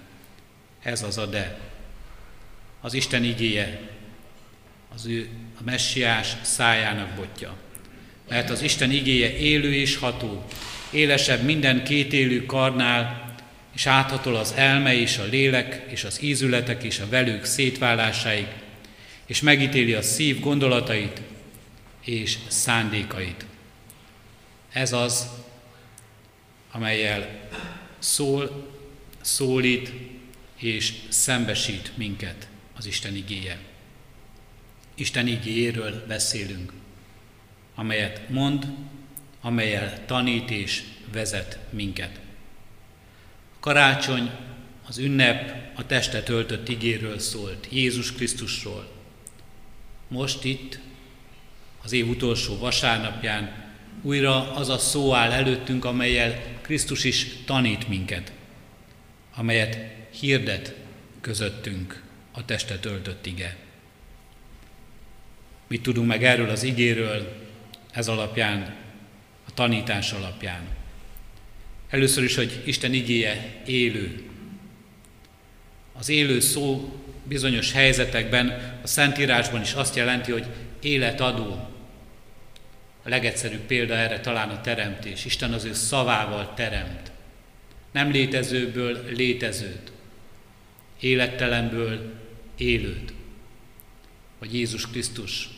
Ez 0.83 1.03
az 1.03 1.19
a 1.19 1.27
de. 1.27 1.59
Az 2.81 2.93
Isten 2.93 3.25
igéje, 3.25 3.81
az 4.95 5.07
ő 5.07 5.29
a 5.61 5.63
messiás 5.65 6.37
szájának 6.43 7.09
botja. 7.09 7.57
Mert 8.31 8.51
az 8.51 8.63
Isten 8.63 8.91
igéje 8.91 9.37
élő 9.37 9.75
és 9.75 9.97
ható, 9.97 10.45
élesebb 10.91 11.43
minden 11.43 11.85
kétélű 11.85 12.47
karnál, 12.47 13.35
és 13.75 13.87
áthatol 13.87 14.37
az 14.37 14.53
elme 14.57 14.95
és 14.95 15.19
a 15.19 15.25
lélek 15.25 15.83
és 15.89 16.05
az 16.05 16.23
ízületek 16.23 16.83
és 16.83 16.99
a 16.99 17.09
velők 17.09 17.45
szétválásáig, 17.45 18.47
és 19.27 19.41
megítéli 19.41 19.93
a 19.93 20.03
szív 20.03 20.41
gondolatait 20.41 21.21
és 22.05 22.39
szándékait. 22.49 23.45
Ez 24.73 24.93
az, 24.93 25.29
amelyel 26.73 27.49
szól, 27.99 28.69
szólít 29.21 29.93
és 30.57 30.93
szembesít 31.09 31.93
minket 31.97 32.49
az 32.77 32.87
Isten 32.87 33.17
igéje. 33.17 33.59
Isten 34.95 35.27
igéjéről 35.27 36.05
beszélünk, 36.09 36.73
amelyet 37.81 38.29
mond, 38.29 38.67
amelyel 39.41 40.07
tanít 40.07 40.51
és 40.51 40.83
vezet 41.13 41.59
minket. 41.71 42.21
Karácsony, 43.61 44.31
az 44.87 44.99
ünnep 44.99 45.71
a 45.75 45.87
testet 45.87 46.29
öltött 46.29 46.69
igéről 46.69 47.19
szólt, 47.19 47.67
Jézus 47.71 48.13
Krisztusról. 48.13 48.89
Most 50.09 50.45
itt, 50.45 50.79
az 51.83 51.93
év 51.93 52.09
utolsó 52.09 52.59
vasárnapján 52.59 53.73
újra 54.03 54.53
az 54.53 54.69
a 54.69 54.79
szó 54.79 55.15
áll 55.15 55.31
előttünk, 55.31 55.85
amelyel 55.85 56.43
Krisztus 56.61 57.05
is 57.05 57.27
tanít 57.45 57.89
minket, 57.89 58.33
amelyet 59.35 59.79
hirdet 60.11 60.75
közöttünk 61.21 62.03
a 62.33 62.45
testet 62.45 62.85
öltött 62.85 63.27
ige. 63.27 63.57
Mit 65.67 65.83
tudunk 65.83 66.07
meg 66.07 66.25
erről 66.25 66.49
az 66.49 66.63
igéről 66.63 67.49
ez 67.93 68.09
alapján, 68.09 68.75
a 69.49 69.55
tanítás 69.55 70.13
alapján? 70.13 70.69
Először 71.89 72.25
is, 72.25 72.35
hogy 72.35 72.63
Isten 72.65 72.93
igéje 72.93 73.63
élő. 73.67 74.23
Az 75.93 76.09
élő 76.09 76.41
szó 76.41 76.95
bizonyos 77.25 77.73
helyzetekben, 77.73 78.79
a 78.83 78.87
Szentírásban 78.87 79.61
is 79.61 79.73
azt 79.73 79.97
jelenti, 79.97 80.33
hogy 80.33 80.47
életadó. 80.81 81.69
A 83.03 83.09
legegyszerűbb 83.09 83.61
példa 83.61 83.95
erre 83.95 84.21
talán 84.21 84.49
a 84.49 84.61
teremtés. 84.61 85.25
Isten 85.25 85.53
az 85.53 85.65
ő 85.65 85.73
szavával 85.73 86.55
teremt. 86.55 87.11
Nem 87.93 88.11
létezőből 88.11 89.05
létezőt. 89.11 89.93
Élettelenből 91.00 92.15
élőt. 92.57 93.13
Vagy 94.39 94.55
Jézus 94.55 94.87
Krisztus, 94.91 95.49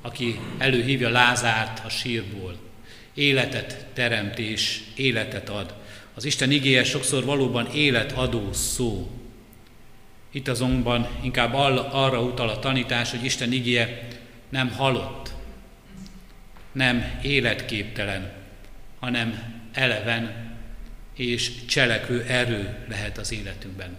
aki 0.00 0.40
előhívja 0.58 1.08
Lázárt 1.08 1.84
a 1.84 1.88
sírból 1.88 2.56
életet 3.18 3.86
teremt 3.92 4.38
és 4.38 4.80
életet 4.94 5.48
ad. 5.48 5.74
Az 6.14 6.24
Isten 6.24 6.50
igéje 6.50 6.84
sokszor 6.84 7.24
valóban 7.24 7.66
életadó 7.66 8.52
szó. 8.52 9.10
Itt 10.30 10.48
azonban 10.48 11.08
inkább 11.22 11.54
arra 11.92 12.22
utal 12.22 12.48
a 12.48 12.58
tanítás, 12.58 13.10
hogy 13.10 13.24
Isten 13.24 13.52
igéje 13.52 14.08
nem 14.48 14.70
halott, 14.70 15.32
nem 16.72 17.18
életképtelen, 17.22 18.32
hanem 18.98 19.54
eleven 19.72 20.56
és 21.14 21.64
cselekvő 21.64 22.22
erő 22.22 22.84
lehet 22.88 23.18
az 23.18 23.32
életünkben. 23.32 23.96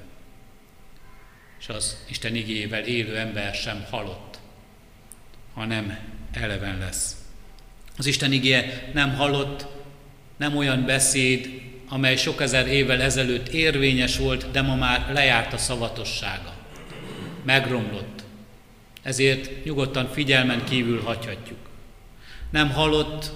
És 1.59 1.69
az 1.69 1.97
Isten 2.09 2.35
igéjével 2.35 2.83
élő 2.83 3.17
ember 3.17 3.53
sem 3.53 3.85
halott, 3.89 4.28
hanem 5.59 5.97
eleven 6.31 6.77
lesz. 6.77 7.17
Az 7.97 8.05
Isten 8.05 8.31
igéje 8.31 8.89
nem 8.93 9.15
halott, 9.15 9.67
nem 10.37 10.57
olyan 10.57 10.85
beszéd, 10.85 11.61
amely 11.89 12.15
sok 12.15 12.41
ezer 12.41 12.67
évvel 12.67 13.01
ezelőtt 13.01 13.47
érvényes 13.47 14.17
volt, 14.17 14.51
de 14.51 14.61
ma 14.61 14.75
már 14.75 15.11
lejárt 15.13 15.53
a 15.53 15.57
szavatossága. 15.57 16.53
Megromlott. 17.43 18.23
Ezért 19.03 19.63
nyugodtan 19.63 20.07
figyelmen 20.07 20.63
kívül 20.63 21.01
hagyhatjuk. 21.01 21.69
Nem 22.49 22.71
halott, 22.71 23.31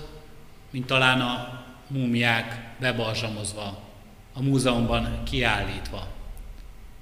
mint 0.72 0.86
talán 0.86 1.22
a 1.22 1.64
múmiák 1.88 2.76
bebarzsamozva, 2.80 3.84
a 4.34 4.42
múzeumban 4.42 5.24
kiállítva, 5.24 6.08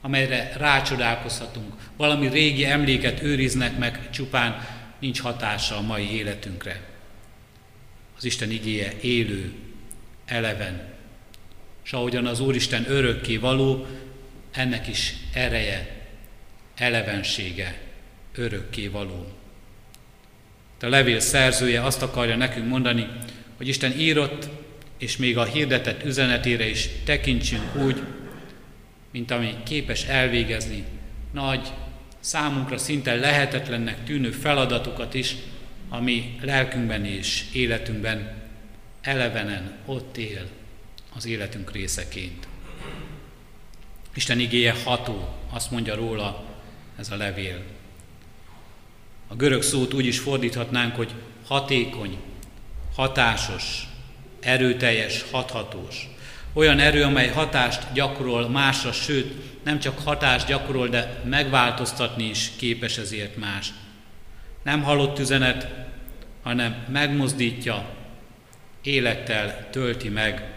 amelyre 0.02 0.54
rácsodálkozhatunk. 0.58 1.74
Valami 1.98 2.28
régi 2.28 2.66
emléket 2.66 3.22
őriznek 3.22 3.78
meg, 3.78 4.10
csupán 4.10 4.80
nincs 5.02 5.22
hatása 5.22 5.78
a 5.78 5.82
mai 5.82 6.16
életünkre 6.16 6.90
az 8.18 8.28
Isten 8.28 8.52
igéje 8.52 8.94
élő, 9.02 9.54
eleven. 10.26 10.82
És 11.84 11.94
ahogyan 11.94 12.26
az 12.26 12.40
Úristen 12.40 12.86
örökké 12.90 13.38
való, 13.38 13.88
ennek 14.52 14.88
is 14.88 15.14
ereje, 15.34 16.06
elevensége, 16.76 17.80
örökké 18.36 18.88
való. 18.88 19.28
De 20.80 20.88
a 20.88 20.90
levél 20.90 21.20
szerzője 21.20 21.84
azt 21.84 22.02
akarja 22.02 22.36
nekünk 22.36 22.68
mondani, 22.68 23.08
hogy 23.58 23.68
Isten 23.68 24.00
írott, 24.00 24.50
és 24.98 25.18
még 25.18 25.38
a 25.38 25.44
hirdetett 25.44 26.04
üzenetére 26.04 26.70
is 26.70 26.90
tekintsünk 27.04 27.76
úgy, 27.76 28.02
mint 29.12 29.32
ami 29.32 29.56
képes 29.64 30.04
elvégezni 30.04 30.84
nagy, 31.32 31.72
számunkra 32.22 32.78
szinte 32.78 33.16
lehetetlennek 33.16 34.04
tűnő 34.04 34.32
feladatokat 34.32 35.14
is, 35.14 35.36
ami 35.90 36.38
lelkünkben 36.42 37.06
és 37.06 37.46
életünkben 37.54 38.34
elevenen 39.02 39.78
ott 39.86 40.18
él 40.18 40.48
az 41.16 41.26
életünk 41.26 41.72
részeként. 41.72 42.48
Isten 44.14 44.40
igéje 44.40 44.74
ható, 44.84 45.36
azt 45.50 45.72
mondja 45.72 45.96
róla 45.96 46.44
ez 46.98 47.12
a 47.12 47.16
levél. 47.16 47.64
A 49.28 49.36
görög 49.36 49.62
szót 49.62 49.94
úgy 49.94 50.06
is 50.06 50.20
fordíthatnánk, 50.20 50.96
hogy 50.96 51.14
hatékony, 51.46 52.18
hatásos, 52.96 53.88
erőteljes, 54.40 55.26
hathatós. 55.32 56.10
Olyan 56.54 56.80
erő, 56.80 57.04
amely 57.04 57.28
hatást 57.28 57.94
gyakorol 57.94 58.50
másra, 58.50 58.92
sőt, 58.92 59.34
nem 59.64 59.80
csak 59.80 60.00
hatást 60.00 60.48
gyakorol, 60.48 60.88
de 60.88 61.22
megváltoztatni 61.26 62.24
is 62.24 62.52
képes 62.58 62.98
ezért 62.98 63.38
más. 63.38 63.74
Nem 64.64 64.84
halott 64.84 65.20
üzenet, 65.20 65.68
hanem 66.44 66.86
megmozdítja, 66.92 67.90
élettel 68.84 69.70
tölti 69.72 70.10
meg 70.10 70.52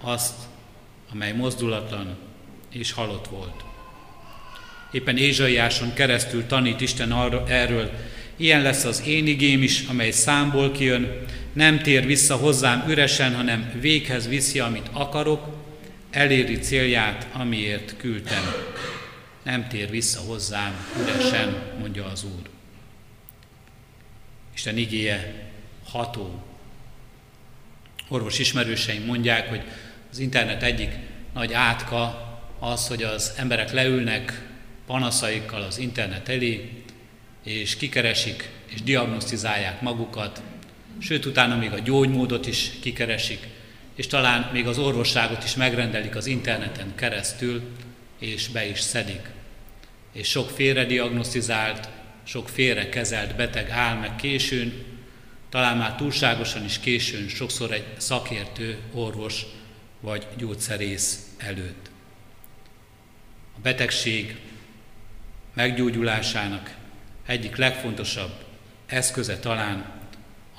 azt, 0.00 0.34
amely 1.12 1.32
mozdulatlan 1.32 2.16
és 2.70 2.92
halott 2.92 3.26
volt. 3.26 3.64
Éppen 4.92 5.16
Ézsaiáson 5.16 5.94
keresztül 5.94 6.46
tanít 6.46 6.80
Isten 6.80 7.12
arra, 7.12 7.44
erről, 7.48 7.90
ilyen 8.36 8.62
lesz 8.62 8.84
az 8.84 9.02
én 9.06 9.26
igém 9.26 9.62
is, 9.62 9.84
amely 9.88 10.10
számból 10.10 10.70
kijön, 10.70 11.24
nem 11.52 11.78
tér 11.78 12.06
vissza 12.06 12.36
hozzám 12.36 12.84
üresen, 12.88 13.34
hanem 13.34 13.72
véghez 13.80 14.28
viszi, 14.28 14.58
amit 14.60 14.90
akarok, 14.92 15.56
eléri 16.10 16.58
célját, 16.58 17.26
amiért 17.32 17.96
küldtem. 17.96 18.54
Nem 19.42 19.68
tér 19.68 19.90
vissza 19.90 20.20
hozzám 20.20 20.86
üresen, 21.00 21.62
mondja 21.78 22.04
az 22.04 22.24
Úr. 22.24 22.50
Isten 24.54 24.76
igéje 24.76 25.50
ható. 25.84 26.42
Orvos 28.08 28.38
ismerőseim 28.38 29.04
mondják, 29.04 29.48
hogy 29.48 29.62
az 30.10 30.18
internet 30.18 30.62
egyik 30.62 30.90
nagy 31.34 31.52
átka 31.52 32.30
az, 32.58 32.86
hogy 32.86 33.02
az 33.02 33.32
emberek 33.36 33.72
leülnek 33.72 34.48
panaszaikkal 34.86 35.62
az 35.62 35.78
internet 35.78 36.28
elé, 36.28 36.82
és 37.44 37.76
kikeresik 37.76 38.48
és 38.66 38.82
diagnosztizálják 38.82 39.80
magukat, 39.80 40.42
sőt 40.98 41.26
utána 41.26 41.56
még 41.56 41.72
a 41.72 41.78
gyógymódot 41.78 42.46
is 42.46 42.70
kikeresik, 42.80 43.48
és 43.94 44.06
talán 44.06 44.50
még 44.52 44.66
az 44.66 44.78
orvosságot 44.78 45.44
is 45.44 45.54
megrendelik 45.54 46.16
az 46.16 46.26
interneten 46.26 46.94
keresztül, 46.94 47.62
és 48.18 48.48
be 48.48 48.66
is 48.66 48.80
szedik. 48.80 49.30
És 50.12 50.28
sok 50.28 50.50
félre 50.50 50.84
diagnosztizált, 50.84 51.88
sok 52.24 52.48
félre 52.48 52.88
kezelt 52.88 53.36
beteg 53.36 53.70
áll 53.70 53.96
meg 53.96 54.16
későn, 54.16 54.84
talán 55.48 55.76
már 55.76 55.94
túlságosan 55.94 56.64
is 56.64 56.78
későn, 56.78 57.28
sokszor 57.28 57.72
egy 57.72 57.86
szakértő 57.96 58.78
orvos 58.92 59.44
vagy 60.00 60.26
gyógyszerész 60.36 61.26
előtt. 61.36 61.90
A 63.56 63.60
betegség 63.62 64.36
meggyógyulásának 65.54 66.74
egyik 67.26 67.56
legfontosabb 67.56 68.32
eszköze 68.86 69.38
talán 69.38 70.01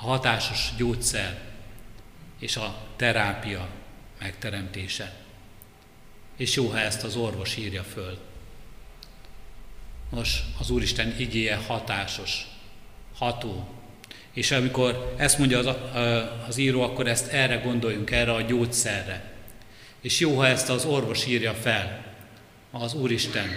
a 0.03 0.05
hatásos 0.05 0.71
gyógyszer 0.77 1.39
és 2.39 2.55
a 2.55 2.75
terápia 2.95 3.67
megteremtése. 4.19 5.13
És 6.37 6.55
jó, 6.55 6.67
ha 6.67 6.79
ezt 6.79 7.03
az 7.03 7.15
orvos 7.15 7.55
írja 7.57 7.83
föl. 7.83 8.17
Nos, 10.09 10.43
az 10.59 10.69
Úristen 10.69 11.15
igéje 11.17 11.55
hatásos, 11.55 12.47
ható. 13.15 13.67
És 14.33 14.51
amikor 14.51 15.13
ezt 15.17 15.37
mondja 15.37 15.57
az, 15.57 15.75
az 16.47 16.57
író, 16.57 16.81
akkor 16.81 17.07
ezt 17.07 17.27
erre 17.27 17.55
gondoljunk, 17.55 18.11
erre 18.11 18.33
a 18.33 18.41
gyógyszerre. 18.41 19.31
És 20.01 20.19
jó, 20.19 20.37
ha 20.37 20.47
ezt 20.47 20.69
az 20.69 20.85
orvos 20.85 21.25
írja 21.25 21.53
fel, 21.53 22.05
az 22.71 22.93
Úristen, 22.93 23.47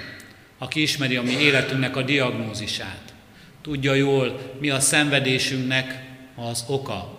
aki 0.58 0.82
ismeri 0.82 1.16
a 1.16 1.22
mi 1.22 1.32
életünknek 1.32 1.96
a 1.96 2.02
diagnózisát. 2.02 3.14
Tudja 3.62 3.94
jól, 3.94 4.54
mi 4.60 4.70
a 4.70 4.80
szenvedésünknek 4.80 6.05
az 6.36 6.64
oka. 6.68 7.18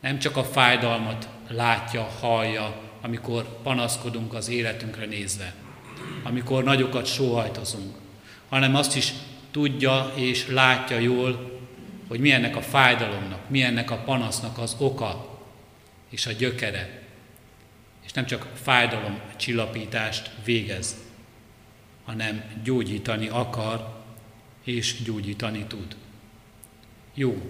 Nem 0.00 0.18
csak 0.18 0.36
a 0.36 0.44
fájdalmat 0.44 1.28
látja, 1.48 2.02
hallja, 2.02 2.80
amikor 3.00 3.62
panaszkodunk 3.62 4.34
az 4.34 4.48
életünkre 4.48 5.06
nézve, 5.06 5.54
amikor 6.22 6.64
nagyokat 6.64 7.06
sóhajtozunk, 7.06 7.94
hanem 8.48 8.74
azt 8.74 8.96
is 8.96 9.12
tudja 9.50 10.12
és 10.14 10.48
látja 10.48 10.98
jól, 10.98 11.60
hogy 12.08 12.20
milyennek 12.20 12.56
a 12.56 12.62
fájdalomnak, 12.62 13.48
milyennek 13.48 13.90
a 13.90 13.96
panasznak 13.96 14.58
az 14.58 14.76
oka 14.78 15.40
és 16.10 16.26
a 16.26 16.32
gyökere. 16.32 17.02
És 18.04 18.12
nem 18.12 18.26
csak 18.26 18.50
fájdalom 18.62 19.20
csillapítást 19.36 20.30
végez, 20.44 20.96
hanem 22.04 22.44
gyógyítani 22.64 23.28
akar, 23.28 24.02
és 24.64 25.02
gyógyítani 25.02 25.64
tud. 25.64 25.96
Jó, 27.14 27.42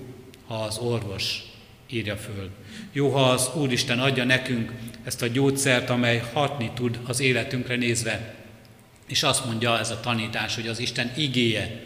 ha 0.53 0.63
az 0.63 0.79
orvos 0.79 1.43
írja 1.91 2.17
föl. 2.17 2.51
Jó, 2.93 3.11
ha 3.11 3.31
az 3.31 3.51
Úristen 3.55 3.99
adja 3.99 4.25
nekünk 4.25 4.73
ezt 5.05 5.23
a 5.23 5.27
gyógyszert, 5.27 5.91
amely 5.91 6.23
hatni 6.33 6.71
tud 6.75 7.01
az 7.07 7.21
életünkre 7.21 7.77
nézve. 7.77 8.35
És 9.07 9.23
azt 9.23 9.45
mondja 9.45 9.79
ez 9.79 9.91
a 9.91 10.01
tanítás, 10.01 10.55
hogy 10.55 10.69
az 10.69 10.79
Isten 10.79 11.13
igéje 11.17 11.83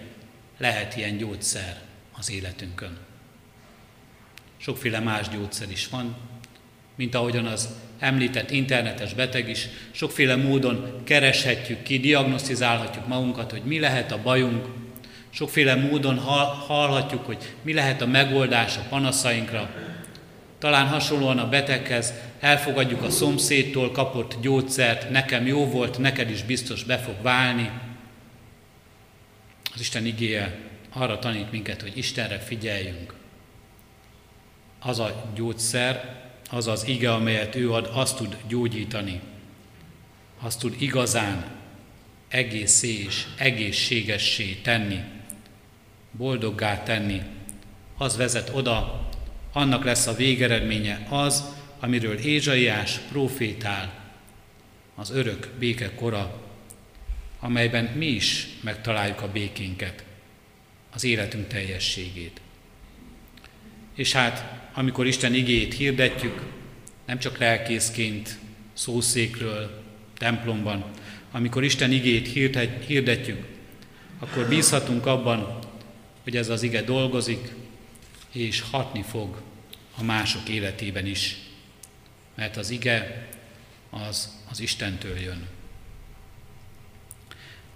lehet 0.59 0.97
ilyen 0.97 1.17
gyógyszer 1.17 1.81
az 2.19 2.31
életünkön. 2.31 2.97
Sokféle 4.57 5.01
más 5.01 5.29
gyógyszer 5.29 5.71
is 5.71 5.89
van, 5.89 6.17
mint 6.95 7.15
ahogyan 7.15 7.47
az 7.47 7.69
említett 7.99 8.51
internetes 8.51 9.15
beteg 9.15 9.49
is, 9.49 9.69
sokféle 9.91 10.37
módon 10.37 11.01
kereshetjük 11.05 11.83
ki, 11.83 11.99
diagnosztizálhatjuk 11.99 13.07
magunkat, 13.07 13.51
hogy 13.51 13.63
mi 13.65 13.79
lehet 13.79 14.13
a 14.13 14.23
bajunk, 14.23 14.67
sokféle 15.37 15.75
módon 15.75 16.19
hallhatjuk, 16.67 17.27
hogy 17.27 17.55
mi 17.63 17.73
lehet 17.73 18.03
a 18.03 18.07
megoldás 18.07 18.77
a 18.77 18.87
panaszainkra. 18.89 19.71
Talán 20.59 20.87
hasonlóan 20.87 21.39
a 21.39 21.49
beteghez 21.49 22.13
elfogadjuk 22.41 23.03
a 23.03 23.11
szomszédtól 23.11 23.91
kapott 23.91 24.37
gyógyszert, 24.41 25.11
nekem 25.11 25.47
jó 25.47 25.67
volt, 25.67 25.99
neked 25.99 26.31
is 26.31 26.43
biztos 26.43 26.85
be 26.85 26.99
fog 26.99 27.15
válni. 27.23 27.71
Az 29.75 29.81
Isten 29.81 30.07
igéje 30.07 30.59
arra 30.93 31.19
tanít 31.19 31.51
minket, 31.51 31.83
hogy 31.83 31.97
Istenre 31.97 32.39
figyeljünk. 32.39 33.15
Az 34.81 34.99
a 34.99 35.25
gyógyszer, 35.35 36.15
az 36.51 36.67
az 36.67 36.87
ige, 36.87 37.13
amelyet 37.13 37.55
ő 37.55 37.73
ad, 37.73 37.91
azt 37.93 38.17
tud 38.17 38.37
gyógyítani, 38.49 39.21
azt 40.41 40.59
tud 40.59 40.75
igazán 40.79 41.45
egészé 42.29 43.05
és 43.05 43.27
egészségessé 43.39 44.59
tenni, 44.63 45.01
boldoggá 46.17 46.83
tenni. 46.83 47.23
Az 47.97 48.17
vezet 48.17 48.51
oda, 48.55 49.09
annak 49.53 49.85
lesz 49.85 50.07
a 50.07 50.15
végeredménye 50.15 51.07
az, 51.09 51.45
amiről 51.81 52.19
Ézsaiás 52.19 52.99
profétál, 52.99 53.93
az 54.95 55.11
örök 55.11 55.51
béke 55.59 55.95
kora, 55.95 56.41
amelyben 57.41 57.85
mi 57.85 58.07
is 58.07 58.47
megtaláljuk 58.61 59.23
a 59.23 59.33
békénket, 59.33 60.05
az 60.95 61.05
életünk 61.05 61.47
teljességét. 61.47 62.41
És 63.95 64.13
hát 64.13 64.65
amikor 64.75 65.07
Isten 65.07 65.35
igét 65.35 65.75
hirdetjük, 65.75 66.43
nem 67.07 67.19
csak 67.19 67.39
lelkészként, 67.39 68.39
szószékről, 68.73 69.83
templomban, 70.19 70.85
amikor 71.31 71.65
Isten 71.65 71.93
igét 71.93 72.29
hirdetjük, 72.87 73.47
akkor 74.19 74.49
bízhatunk 74.49 75.07
abban, 75.07 75.59
hogy 76.27 76.37
ez 76.37 76.49
az 76.49 76.63
ige 76.63 76.83
dolgozik, 76.83 77.53
és 78.33 78.65
hatni 78.71 79.03
fog 79.03 79.43
a 79.99 80.03
mások 80.03 80.49
életében 80.49 81.07
is. 81.07 81.37
Mert 82.35 82.57
az 82.57 82.71
ige 82.71 83.29
az 83.91 84.37
az 84.51 84.61
Istentől 84.61 85.19
jön. 85.19 85.47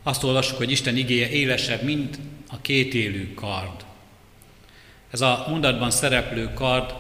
Azt 0.03 0.23
olvassuk, 0.23 0.57
hogy 0.57 0.71
Isten 0.71 0.97
igéje 0.97 1.29
élesebb, 1.29 1.83
mint 1.83 2.19
a 2.49 2.61
kétélű 2.61 3.35
kard. 3.35 3.85
Ez 5.11 5.21
a 5.21 5.47
mondatban 5.49 5.91
szereplő 5.91 6.53
kard 6.53 6.95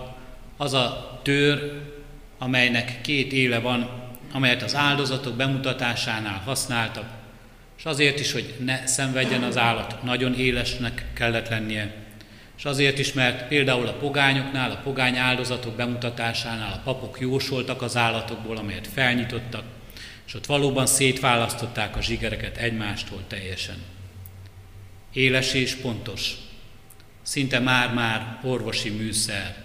az 0.56 0.72
a 0.72 1.20
tör, 1.22 1.82
amelynek 2.38 3.00
két 3.00 3.32
éle 3.32 3.58
van, 3.58 4.08
amelyet 4.32 4.62
az 4.62 4.74
áldozatok 4.74 5.36
bemutatásánál 5.36 6.38
használtak, 6.38 7.19
és 7.80 7.86
azért 7.86 8.18
is, 8.18 8.32
hogy 8.32 8.54
ne 8.58 8.86
szenvedjen 8.86 9.42
az 9.42 9.56
állat, 9.56 10.02
nagyon 10.02 10.34
élesnek 10.34 11.04
kellett 11.14 11.48
lennie, 11.48 11.94
és 12.56 12.64
azért 12.64 12.98
is, 12.98 13.12
mert 13.12 13.48
például 13.48 13.86
a 13.86 13.92
pogányoknál, 13.92 14.70
a 14.70 14.80
pogány 14.82 15.16
áldozatok 15.16 15.76
bemutatásánál 15.76 16.72
a 16.72 16.80
papok 16.84 17.20
jósoltak 17.20 17.82
az 17.82 17.96
állatokból, 17.96 18.56
amelyet 18.56 18.86
felnyitottak, 18.86 19.64
és 20.26 20.34
ott 20.34 20.46
valóban 20.46 20.86
szétválasztották 20.86 21.96
a 21.96 22.02
zsigereket 22.02 22.56
egymástól 22.56 23.24
teljesen. 23.26 23.76
Éles 25.12 25.54
és 25.54 25.74
pontos, 25.74 26.34
szinte 27.22 27.58
már-már 27.58 28.38
orvosi 28.42 28.90
műszer, 28.90 29.56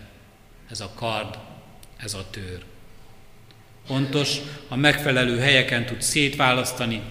ez 0.69 0.79
a 0.79 0.91
kard, 0.95 1.37
ez 1.97 2.13
a 2.13 2.25
tőr. 2.29 2.63
Pontos, 3.87 4.37
a 4.67 4.75
megfelelő 4.75 5.39
helyeken 5.39 5.85
tud 5.85 6.01
szétválasztani, 6.01 7.01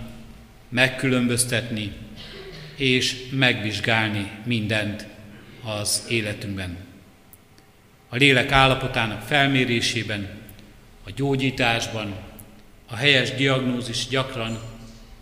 megkülönböztetni 0.74 1.92
és 2.76 3.28
megvizsgálni 3.30 4.30
mindent 4.44 5.06
az 5.62 6.06
életünkben. 6.08 6.76
A 8.08 8.16
lélek 8.16 8.52
állapotának 8.52 9.22
felmérésében, 9.22 10.28
a 11.04 11.10
gyógyításban, 11.10 12.14
a 12.86 12.96
helyes 12.96 13.34
diagnózis 13.34 14.08
gyakran 14.08 14.62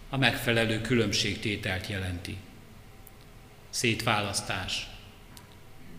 a 0.08 0.16
megfelelő 0.16 0.80
különbségtételt 0.80 1.86
jelenti. 1.86 2.36
Szétválasztás, 3.70 4.86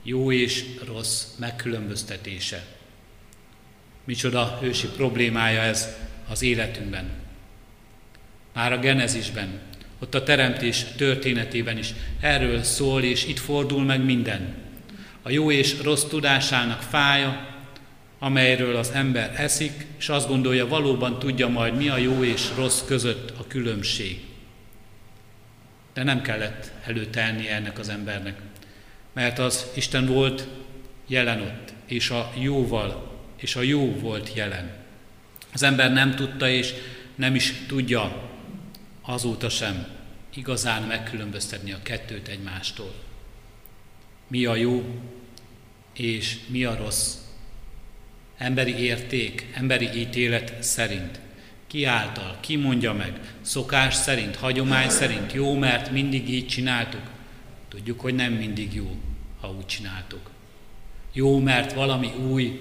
jó 0.04 0.32
és 0.32 0.66
rossz 0.86 1.26
megkülönböztetése. 1.38 2.66
Micsoda 4.04 4.60
ősi 4.64 4.88
problémája 4.88 5.62
ez 5.62 5.98
az 6.30 6.42
életünkben. 6.42 7.23
Már 8.54 8.74
a 8.74 8.80
genezisben, 8.80 9.60
ott 10.00 10.16
a 10.16 10.24
teremtés 10.24 10.86
történetében 10.98 11.78
is 11.78 11.94
erről 12.20 12.64
szól, 12.64 13.04
és 13.04 13.26
itt 13.26 13.40
fordul 13.40 13.84
meg 13.84 14.04
minden. 14.04 14.54
A 15.22 15.30
jó 15.30 15.52
és 15.52 15.82
rossz 15.82 16.04
tudásának 16.04 16.82
fája, 16.82 17.48
amelyről 18.20 18.76
az 18.76 18.92
ember 18.92 19.34
eszik, 19.38 19.86
és 19.98 20.10
azt 20.10 20.28
gondolja, 20.28 20.68
valóban 20.68 21.20
tudja 21.20 21.48
majd, 21.48 21.76
mi 21.76 21.90
a 21.90 21.98
jó 21.98 22.24
és 22.24 22.50
rossz 22.56 22.82
között 22.86 23.30
a 23.40 23.48
különbség. 23.48 24.22
De 25.94 26.04
nem 26.04 26.22
kellett 26.22 26.72
előtelni 26.86 27.50
ennek 27.50 27.80
az 27.80 27.90
embernek 27.90 28.36
Mert 29.14 29.40
az 29.40 29.66
Isten 29.74 30.06
volt 30.06 30.48
jelen 31.08 31.42
ott, 31.42 31.74
és 31.86 32.10
a 32.10 32.32
jóval, 32.40 33.22
és 33.38 33.56
a 33.56 33.62
jó 33.62 33.96
volt 34.00 34.34
jelen. 34.34 34.72
Az 35.54 35.64
ember 35.64 35.94
nem 35.94 36.16
tudta, 36.16 36.50
és 36.50 36.74
nem 37.16 37.36
is 37.36 37.54
tudja 37.68 38.32
azóta 39.06 39.50
sem 39.50 39.88
igazán 40.36 40.84
megkülönböztetni 40.84 41.72
a 41.72 41.82
kettőt 41.82 42.28
egymástól. 42.28 42.94
Mi 44.28 44.46
a 44.46 44.56
jó, 44.56 44.84
és 45.94 46.40
mi 46.48 46.64
a 46.64 46.76
rossz. 46.76 47.16
Emberi 48.38 48.76
érték, 48.76 49.52
emberi 49.54 50.00
ítélet 50.00 50.64
szerint. 50.64 51.20
Ki 51.68 51.86
által, 51.86 52.38
ki 52.40 52.56
mondja 52.56 52.94
meg, 52.94 53.20
szokás 53.42 53.96
szerint, 53.96 54.36
hagyomány 54.36 54.90
szerint, 54.90 55.34
jó, 55.34 55.54
mert 55.56 55.92
mindig 55.92 56.30
így 56.30 56.48
csináltuk. 56.48 57.12
Tudjuk, 57.68 58.00
hogy 58.00 58.16
nem 58.16 58.34
mindig 58.34 58.74
jó, 58.74 58.98
ha 59.40 59.52
úgy 59.52 59.66
csináltuk. 59.66 60.30
Jó, 61.14 61.40
mert 61.40 61.74
valami 61.74 62.12
új, 62.32 62.60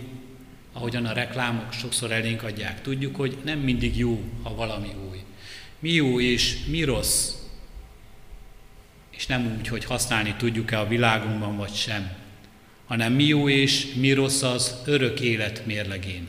ahogyan 0.73 1.07
a 1.07 1.13
reklámok 1.13 1.73
sokszor 1.73 2.13
elénk 2.13 2.43
adják. 2.43 2.83
Tudjuk, 2.83 3.17
hogy 3.17 3.39
nem 3.45 3.59
mindig 3.59 3.97
jó, 3.97 4.23
ha 4.43 4.55
valami 4.55 4.89
új. 5.11 5.19
Mi 5.83 5.93
jó 5.93 6.21
és 6.21 6.57
mi 6.67 6.85
rossz, 6.85 7.31
és 9.11 9.27
nem 9.27 9.57
úgy, 9.59 9.69
hogy 9.69 9.85
használni 9.85 10.35
tudjuk-e 10.39 10.81
a 10.81 10.89
világunkban 10.89 11.57
vagy 11.57 11.75
sem, 11.75 12.13
hanem 12.87 13.13
mi 13.13 13.25
jó 13.25 13.49
és 13.49 13.87
mi 13.95 14.13
rossz 14.13 14.43
az 14.43 14.75
örök 14.85 15.21
élet 15.21 15.67
mérlegén. 15.67 16.29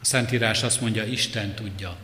A 0.00 0.04
Szentírás 0.04 0.62
azt 0.62 0.80
mondja, 0.80 1.04
Isten 1.04 1.54
tudja. 1.54 1.96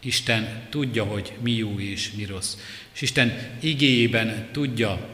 Isten 0.00 0.66
tudja, 0.70 1.04
hogy 1.04 1.32
mi 1.40 1.52
jó 1.52 1.80
és 1.80 2.12
mi 2.12 2.24
rossz. 2.24 2.56
És 2.94 3.00
Isten 3.00 3.56
igéjében 3.60 4.48
tudja, 4.52 5.08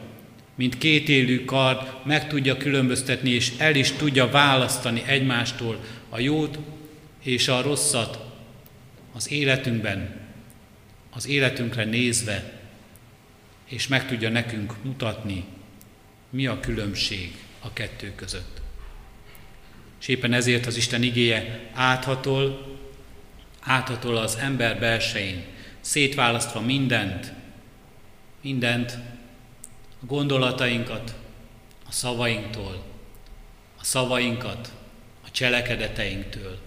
mint 0.55 0.77
kétélű 0.77 1.45
kard 1.45 2.05
meg 2.05 2.27
tudja 2.27 2.57
különböztetni, 2.57 3.29
és 3.29 3.51
el 3.57 3.75
is 3.75 3.91
tudja 3.91 4.29
választani 4.29 5.03
egymástól 5.05 5.79
a 6.09 6.19
jót 6.19 6.59
és 7.23 7.47
a 7.47 7.61
rosszat 7.61 8.34
az 9.15 9.31
életünkben, 9.31 10.19
az 11.09 11.27
életünkre 11.27 11.83
nézve, 11.83 12.53
és 13.65 13.87
meg 13.87 14.07
tudja 14.07 14.29
nekünk 14.29 14.83
mutatni, 14.83 15.45
mi 16.29 16.47
a 16.47 16.59
különbség 16.59 17.35
a 17.59 17.73
kettő 17.73 18.15
között. 18.15 18.61
És 19.99 20.07
éppen 20.07 20.33
ezért 20.33 20.65
az 20.65 20.77
Isten 20.77 21.03
igéje 21.03 21.69
áthatol, 21.73 22.77
áthatol 23.59 24.17
az 24.17 24.35
ember 24.35 24.79
belsején, 24.79 25.43
szétválasztva 25.81 26.61
mindent, 26.61 27.33
mindent, 28.41 28.91
a 30.01 30.05
gondolatainkat 30.05 31.15
a 31.87 31.91
szavainktól, 31.91 32.83
a 33.79 33.83
szavainkat 33.83 34.71
a 35.25 35.31
cselekedeteinktől, 35.31 36.64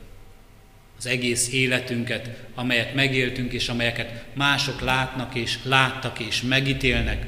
az 0.99 1.07
egész 1.07 1.53
életünket, 1.53 2.31
amelyet 2.55 2.95
megéltünk, 2.95 3.53
és 3.53 3.69
amelyeket 3.69 4.25
mások 4.35 4.81
látnak 4.81 5.35
és 5.35 5.59
láttak 5.63 6.19
és 6.19 6.43
megítélnek, 6.43 7.27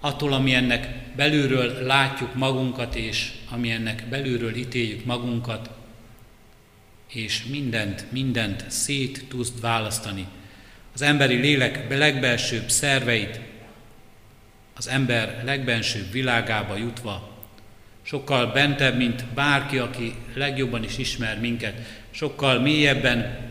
attól, 0.00 0.32
ami 0.32 0.56
belülről 1.16 1.82
látjuk 1.86 2.34
magunkat, 2.34 2.94
és 2.94 3.32
ami 3.50 3.78
belülről 4.10 4.54
ítéljük 4.54 5.04
magunkat, 5.04 5.70
és 7.08 7.44
mindent, 7.44 8.06
mindent 8.12 8.70
szét 8.70 9.24
tudsz 9.28 9.52
választani. 9.60 10.26
Az 10.94 11.02
emberi 11.02 11.34
lélek 11.34 11.98
legbelsőbb 11.98 12.70
szerveit, 12.70 13.40
az 14.74 14.88
ember 14.88 15.42
legbensőbb 15.44 16.12
világába 16.12 16.76
jutva, 16.76 17.30
sokkal 18.02 18.46
bentebb, 18.46 18.96
mint 18.96 19.24
bárki, 19.34 19.78
aki 19.78 20.14
legjobban 20.34 20.84
is 20.84 20.98
ismer 20.98 21.40
minket, 21.40 22.01
sokkal 22.12 22.60
mélyebben, 22.60 23.50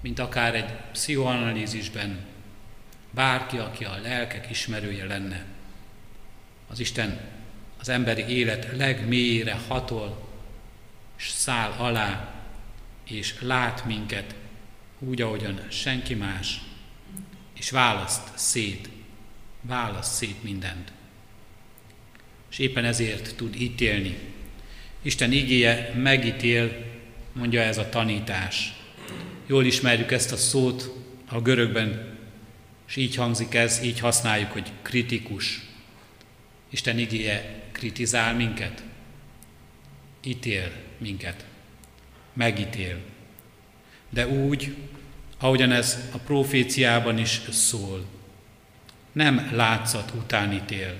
mint 0.00 0.18
akár 0.18 0.54
egy 0.54 0.72
pszichoanalízisben, 0.92 2.18
bárki, 3.10 3.56
aki 3.56 3.84
a 3.84 3.98
lelkek 4.02 4.50
ismerője 4.50 5.04
lenne. 5.04 5.44
Az 6.68 6.80
Isten 6.80 7.20
az 7.78 7.88
emberi 7.88 8.22
élet 8.22 8.68
legmélyére 8.76 9.58
hatol, 9.68 10.28
és 11.18 11.28
száll 11.28 11.70
alá, 11.70 12.34
és 13.04 13.34
lát 13.40 13.84
minket 13.84 14.34
úgy, 14.98 15.22
ahogyan 15.22 15.60
senki 15.68 16.14
más, 16.14 16.60
és 17.58 17.70
választ 17.70 18.38
szét, 18.38 18.88
választ 19.60 20.14
szét 20.14 20.42
mindent. 20.42 20.92
És 22.50 22.58
éppen 22.58 22.84
ezért 22.84 23.36
tud 23.36 23.54
ítélni. 23.60 24.18
Isten 25.02 25.32
igéje 25.32 25.92
megítél 25.94 26.89
mondja 27.32 27.60
ez 27.60 27.78
a 27.78 27.88
tanítás. 27.88 28.72
Jól 29.46 29.64
ismerjük 29.64 30.10
ezt 30.10 30.32
a 30.32 30.36
szót 30.36 30.90
a 31.28 31.40
görögben, 31.40 32.18
és 32.88 32.96
így 32.96 33.14
hangzik 33.14 33.54
ez, 33.54 33.82
így 33.82 34.00
használjuk, 34.00 34.52
hogy 34.52 34.72
kritikus. 34.82 35.60
Isten 36.70 36.98
igéje 36.98 37.62
kritizál 37.72 38.34
minket, 38.34 38.84
ítél 40.24 40.72
minket, 40.98 41.44
megítél. 42.32 42.98
De 44.10 44.28
úgy, 44.28 44.76
ahogyan 45.38 45.72
ez 45.72 46.08
a 46.12 46.18
proféciában 46.18 47.18
is 47.18 47.40
szól. 47.50 48.04
Nem 49.12 49.50
látszat 49.52 50.12
után 50.14 50.52
ítél, 50.52 50.94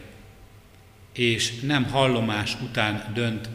és 1.13 1.61
nem 1.61 1.85
hallomás 1.85 2.57
után 2.61 3.11
dönt, 3.15 3.49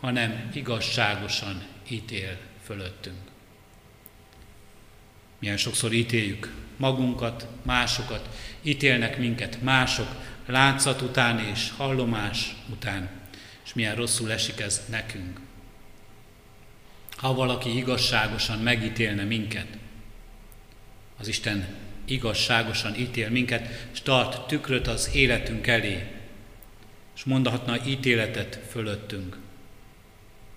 hanem 0.00 0.50
igazságosan 0.54 1.62
ítél 1.90 2.38
fölöttünk. 2.64 3.16
Milyen 5.38 5.56
sokszor 5.56 5.92
ítéljük 5.92 6.52
magunkat, 6.76 7.46
másokat, 7.62 8.28
ítélnek 8.62 9.18
minket 9.18 9.62
mások, 9.62 10.08
látszat 10.46 11.00
után 11.00 11.38
és 11.38 11.70
hallomás 11.76 12.54
után, 12.70 13.10
és 13.64 13.74
milyen 13.74 13.94
rosszul 13.94 14.32
esik 14.32 14.60
ez 14.60 14.84
nekünk. 14.88 15.40
Ha 17.16 17.34
valaki 17.34 17.76
igazságosan 17.76 18.58
megítélne 18.58 19.24
minket, 19.24 19.66
az 21.18 21.28
Isten 21.28 21.74
igazságosan 22.04 22.94
ítél 22.94 23.30
minket, 23.30 23.88
és 23.92 24.00
tart 24.00 24.46
tükröt 24.46 24.86
az 24.86 25.10
életünk 25.14 25.66
elé, 25.66 26.06
és 27.16 27.24
mondhatna 27.24 27.86
ítéletet 27.86 28.60
fölöttünk. 28.70 29.36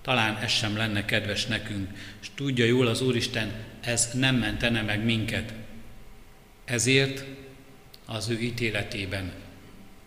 Talán 0.02 0.38
ez 0.38 0.52
sem 0.52 0.78
lenne 0.78 1.06
kedves 1.06 1.46
nekünk, 1.46 1.90
és 2.22 2.28
tudja 2.36 2.66
jól 2.66 2.88
az 2.88 3.02
Úristen, 3.02 3.52
ez 3.82 4.10
nem 4.14 4.36
mentene 4.36 4.82
meg 4.82 5.04
minket. 5.04 5.54
Ezért 6.66 7.26
az 8.06 8.30
ő 8.30 8.40
ítéletében 8.40 9.32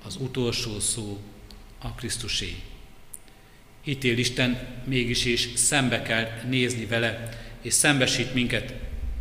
az 0.05 0.17
utolsó 0.17 0.81
szó 0.81 1.21
a 1.79 1.95
Krisztusé. 1.95 2.57
Ítél 3.85 4.19
Isten 4.19 4.67
mégis 4.85 5.25
is 5.25 5.49
szembe 5.55 6.03
kell 6.03 6.29
nézni 6.49 6.87
vele, 6.87 7.29
és 7.63 7.73
szembesít 7.73 8.35
minket, 8.35 8.75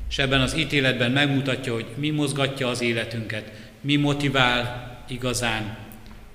és 0.09 0.17
ebben 0.17 0.41
az 0.41 0.57
ítéletben 0.57 1.11
megmutatja, 1.11 1.73
hogy 1.73 1.87
mi 1.95 2.09
mozgatja 2.09 2.67
az 2.67 2.81
életünket, 2.81 3.51
mi 3.81 3.95
motivál 3.95 5.03
igazán, 5.09 5.77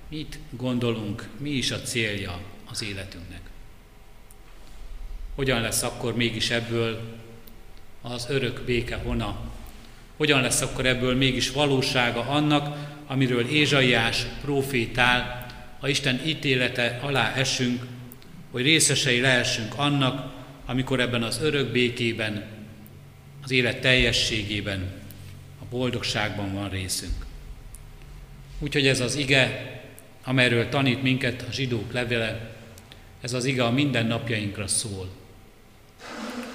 mit 0.09 0.39
gondolunk, 0.49 1.27
mi 1.37 1.49
is 1.49 1.71
a 1.71 1.81
célja 1.81 2.41
az 2.65 2.83
életünknek 2.83 3.48
hogyan 5.39 5.61
lesz 5.61 5.83
akkor 5.83 6.15
mégis 6.15 6.49
ebből 6.49 7.01
az 8.01 8.27
örök 8.29 8.61
béke 8.65 8.95
hona? 8.95 9.39
Hogyan 10.17 10.41
lesz 10.41 10.61
akkor 10.61 10.85
ebből 10.85 11.15
mégis 11.15 11.51
valósága 11.51 12.21
annak, 12.21 12.77
amiről 13.07 13.47
Ézsaiás 13.47 14.25
profétál, 14.41 15.45
ha 15.79 15.87
Isten 15.87 16.21
ítélete 16.25 16.99
alá 17.01 17.33
esünk, 17.33 17.85
hogy 18.51 18.61
részesei 18.61 19.19
lehessünk 19.19 19.73
annak, 19.75 20.33
amikor 20.65 20.99
ebben 20.99 21.23
az 21.23 21.41
örök 21.41 21.71
békében, 21.71 22.45
az 23.43 23.51
élet 23.51 23.81
teljességében, 23.81 24.91
a 25.61 25.65
boldogságban 25.69 26.53
van 26.53 26.69
részünk. 26.69 27.25
Úgyhogy 28.59 28.87
ez 28.87 28.99
az 28.99 29.15
ige, 29.15 29.71
amelyről 30.23 30.69
tanít 30.69 31.01
minket 31.01 31.45
a 31.49 31.51
zsidók 31.51 31.93
levele, 31.93 32.55
ez 33.21 33.33
az 33.33 33.45
ige 33.45 33.63
a 33.63 33.71
mindennapjainkra 33.71 34.67
szól 34.67 35.18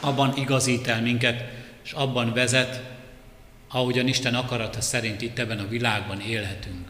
abban 0.07 0.37
igazít 0.37 0.87
el 0.87 1.03
minket, 1.03 1.45
és 1.85 1.93
abban 1.93 2.33
vezet, 2.33 2.83
ahogyan 3.69 4.09
Isten 4.09 4.35
akarata 4.35 4.81
szerint 4.81 5.23
itt 5.23 5.39
ebben 5.39 5.59
a 5.59 5.69
világban 5.69 6.21
élhetünk. 6.21 6.89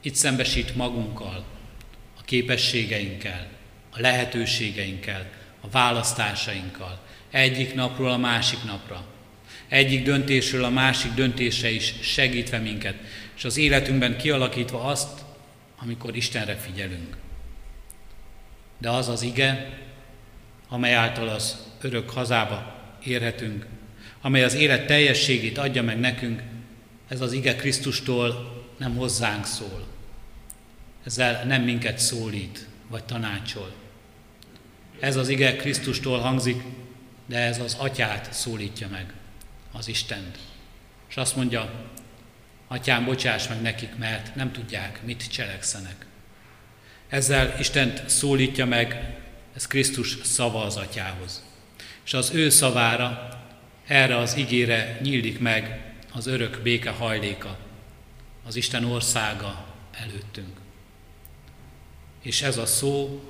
Itt 0.00 0.14
szembesít 0.14 0.76
magunkkal, 0.76 1.44
a 2.18 2.22
képességeinkkel, 2.24 3.46
a 3.90 4.00
lehetőségeinkkel, 4.00 5.26
a 5.60 5.68
választásainkkal, 5.70 6.98
egyik 7.30 7.74
napról 7.74 8.10
a 8.10 8.16
másik 8.16 8.64
napra. 8.64 9.04
Egyik 9.68 10.04
döntésről 10.04 10.64
a 10.64 10.70
másik 10.70 11.12
döntése 11.12 11.70
is 11.70 11.94
segítve 12.02 12.58
minket, 12.58 12.94
és 13.36 13.44
az 13.44 13.56
életünkben 13.56 14.16
kialakítva 14.16 14.84
azt, 14.84 15.24
amikor 15.80 16.16
Istenre 16.16 16.56
figyelünk. 16.56 17.16
De 18.78 18.90
az 18.90 19.08
az 19.08 19.22
ige, 19.22 19.78
amely 20.68 20.94
által 20.94 21.28
az 21.28 21.67
örök 21.80 22.10
hazába 22.10 22.74
érhetünk, 23.04 23.66
amely 24.20 24.44
az 24.44 24.54
élet 24.54 24.86
teljességét 24.86 25.58
adja 25.58 25.82
meg 25.82 26.00
nekünk, 26.00 26.42
ez 27.08 27.20
az 27.20 27.32
ige 27.32 27.56
Krisztustól 27.56 28.56
nem 28.78 28.96
hozzánk 28.96 29.46
szól. 29.46 29.86
Ezzel 31.04 31.44
nem 31.44 31.62
minket 31.62 31.98
szólít, 31.98 32.66
vagy 32.88 33.04
tanácsol. 33.04 33.72
Ez 35.00 35.16
az 35.16 35.28
ige 35.28 35.56
Krisztustól 35.56 36.18
hangzik, 36.18 36.62
de 37.26 37.38
ez 37.38 37.60
az 37.60 37.76
atyát 37.78 38.32
szólítja 38.32 38.88
meg, 38.88 39.12
az 39.72 39.88
Istent. 39.88 40.38
És 41.08 41.16
azt 41.16 41.36
mondja, 41.36 41.90
atyám, 42.68 43.04
bocsáss 43.04 43.48
meg 43.48 43.62
nekik, 43.62 43.96
mert 43.96 44.34
nem 44.34 44.52
tudják, 44.52 45.02
mit 45.04 45.30
cselekszenek. 45.30 46.06
Ezzel 47.08 47.56
Istent 47.58 48.08
szólítja 48.08 48.66
meg, 48.66 49.16
ez 49.56 49.66
Krisztus 49.66 50.16
szava 50.22 50.62
az 50.62 50.76
atyához. 50.76 51.47
És 52.08 52.14
az 52.14 52.30
ő 52.34 52.48
szavára, 52.48 53.28
erre 53.86 54.16
az 54.16 54.36
igére 54.36 54.98
nyílik 55.02 55.38
meg 55.38 55.80
az 56.12 56.26
örök 56.26 56.60
béke 56.62 56.90
hajléka, 56.90 57.58
az 58.46 58.56
Isten 58.56 58.84
országa 58.84 59.66
előttünk. 59.92 60.56
És 62.22 62.42
ez 62.42 62.56
a 62.56 62.66
szó, 62.66 63.22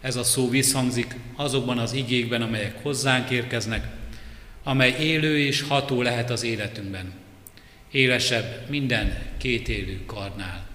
ez 0.00 0.16
a 0.16 0.22
szó 0.22 0.48
visszhangzik 0.48 1.16
azokban 1.36 1.78
az 1.78 1.92
igékben, 1.92 2.42
amelyek 2.42 2.82
hozzánk 2.82 3.30
érkeznek, 3.30 3.86
amely 4.62 4.96
élő 5.00 5.38
és 5.38 5.60
ható 5.60 6.02
lehet 6.02 6.30
az 6.30 6.42
életünkben. 6.42 7.12
Élesebb 7.90 8.68
minden 8.68 9.18
kétélő 9.38 10.04
karnál, 10.06 10.66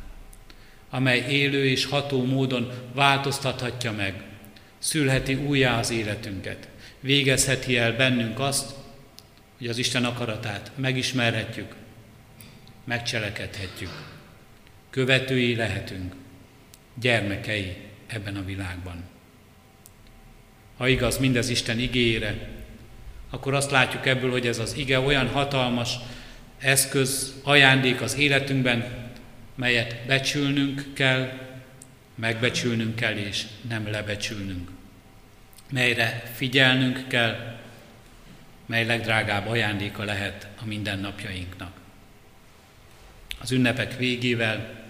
amely 0.90 1.26
élő 1.30 1.66
és 1.66 1.86
ható 1.86 2.26
módon 2.26 2.72
változtathatja 2.94 3.92
meg, 3.92 4.24
szülheti 4.80 5.34
újjá 5.34 5.80
az 5.80 5.90
életünket, 5.90 6.68
végezheti 7.04 7.78
el 7.78 7.96
bennünk 7.96 8.40
azt, 8.40 8.74
hogy 9.58 9.68
az 9.68 9.78
Isten 9.78 10.06
akaratát 10.06 10.72
megismerhetjük, 10.76 11.76
megcselekedhetjük, 12.84 13.92
követői 14.90 15.56
lehetünk, 15.56 16.16
gyermekei 17.00 17.78
ebben 18.08 18.36
a 18.36 18.46
világban. 18.46 19.04
Ha 20.78 20.88
igaz 20.88 21.18
mindez 21.18 21.50
Isten 21.50 21.80
igére, 21.80 22.50
akkor 23.30 23.54
azt 23.54 23.72
látjuk 23.72 24.06
ebből, 24.06 24.32
hogy 24.32 24.48
ez 24.48 24.60
az 24.60 24.74
ige 24.78 25.00
olyan 25.00 25.28
hatalmas 25.28 25.96
eszköz, 26.60 27.34
ajándék 27.44 28.02
az 28.02 28.18
életünkben, 28.18 29.12
melyet 29.56 30.06
becsülnünk 30.08 30.94
kell, 30.94 31.32
megbecsülnünk 32.16 32.96
kell 32.96 33.16
és 33.16 33.44
nem 33.70 33.88
lebecsülnünk. 33.92 34.73
Melyre 35.74 36.32
figyelnünk 36.36 37.08
kell, 37.08 37.58
mely 38.66 38.86
legdrágább 38.86 39.48
ajándéka 39.48 40.04
lehet 40.04 40.48
a 40.62 40.66
mindennapjainknak. 40.66 41.72
Az 43.40 43.52
ünnepek 43.52 43.98
végével, 43.98 44.84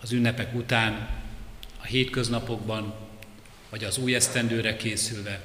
az 0.00 0.12
ünnepek 0.12 0.54
után, 0.54 1.08
a 1.80 1.84
hétköznapokban, 1.84 2.94
vagy 3.70 3.84
az 3.84 3.98
új 3.98 4.14
esztendőre 4.14 4.76
készülve, 4.76 5.40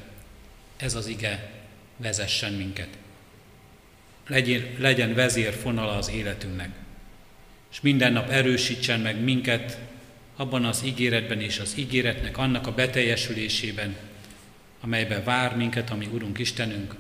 ez 0.78 0.96
az 0.96 1.08
ige 1.08 1.52
vezessen 1.98 2.54
minket. 2.54 2.90
Legyen, 4.28 4.76
legyen 4.78 5.14
vezérfonala 5.14 5.98
az 5.98 6.10
életünknek, 6.10 6.70
és 7.72 7.82
minden 7.82 8.14
nap 8.14 8.30
erősítsen 8.30 9.00
meg 9.00 9.20
minket 9.20 9.80
abban 10.36 10.66
az 10.66 10.84
ígéretben 10.86 11.42
és 11.42 11.60
az 11.60 11.78
ígéretnek 11.78 12.38
annak 12.38 12.68
a 12.68 12.74
beteljesülésében, 12.74 13.96
amelyben 14.86 15.24
vár 15.24 15.56
minket, 15.56 15.90
ami 15.90 16.06
Urunk 16.06 16.40
Istenünk, 16.40 16.96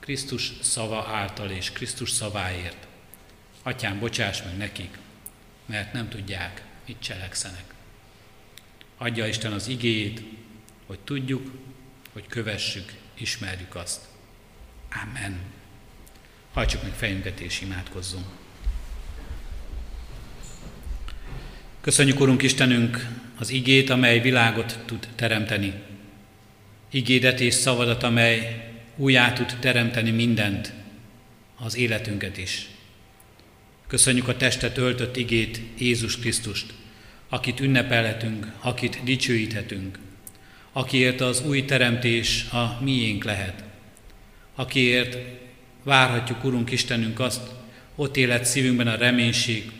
Krisztus 0.00 0.52
szava 0.62 1.06
által 1.06 1.50
és 1.50 1.72
Krisztus 1.72 2.10
szaváért. 2.10 2.86
Atyám, 3.62 3.98
bocsáss 3.98 4.42
meg 4.42 4.56
nekik, 4.56 4.98
mert 5.66 5.92
nem 5.92 6.08
tudják, 6.08 6.62
mit 6.86 6.96
cselekszenek. 7.00 7.74
Adja 8.96 9.26
Isten 9.26 9.52
az 9.52 9.68
igéjét, 9.68 10.22
hogy 10.86 10.98
tudjuk, 10.98 11.50
hogy 12.12 12.26
kövessük, 12.26 12.92
ismerjük 13.14 13.74
azt. 13.74 14.00
Amen. 15.02 15.40
Hajtsuk 16.52 16.82
meg 16.82 16.92
fejünket 16.92 17.40
és 17.40 17.60
imádkozzunk. 17.60 18.26
Köszönjük, 21.80 22.20
Urunk 22.20 22.42
Istenünk, 22.42 23.06
az 23.38 23.50
igét, 23.50 23.90
amely 23.90 24.20
világot 24.20 24.78
tud 24.86 25.08
teremteni. 25.14 25.89
Igédet 26.90 27.40
és 27.40 27.54
szavadat, 27.54 28.02
amely 28.02 28.68
újjá 28.96 29.32
tud 29.32 29.56
teremteni 29.60 30.10
mindent, 30.10 30.72
az 31.56 31.76
életünket 31.76 32.38
is. 32.38 32.68
Köszönjük 33.86 34.28
a 34.28 34.36
testet 34.36 34.78
öltött 34.78 35.16
igét, 35.16 35.60
Jézus 35.78 36.18
Krisztust, 36.18 36.74
akit 37.28 37.60
ünnepelhetünk, 37.60 38.52
akit 38.60 39.00
dicsőíthetünk, 39.04 39.98
akiért 40.72 41.20
az 41.20 41.42
új 41.46 41.64
teremtés 41.64 42.46
a 42.52 42.78
miénk 42.82 43.24
lehet, 43.24 43.64
akiért 44.54 45.18
várhatjuk, 45.82 46.44
Urunk 46.44 46.70
Istenünk, 46.70 47.20
azt, 47.20 47.42
ott 47.94 48.16
élet 48.16 48.44
szívünkben 48.44 48.88
a 48.88 48.96
reménység, 48.96 49.70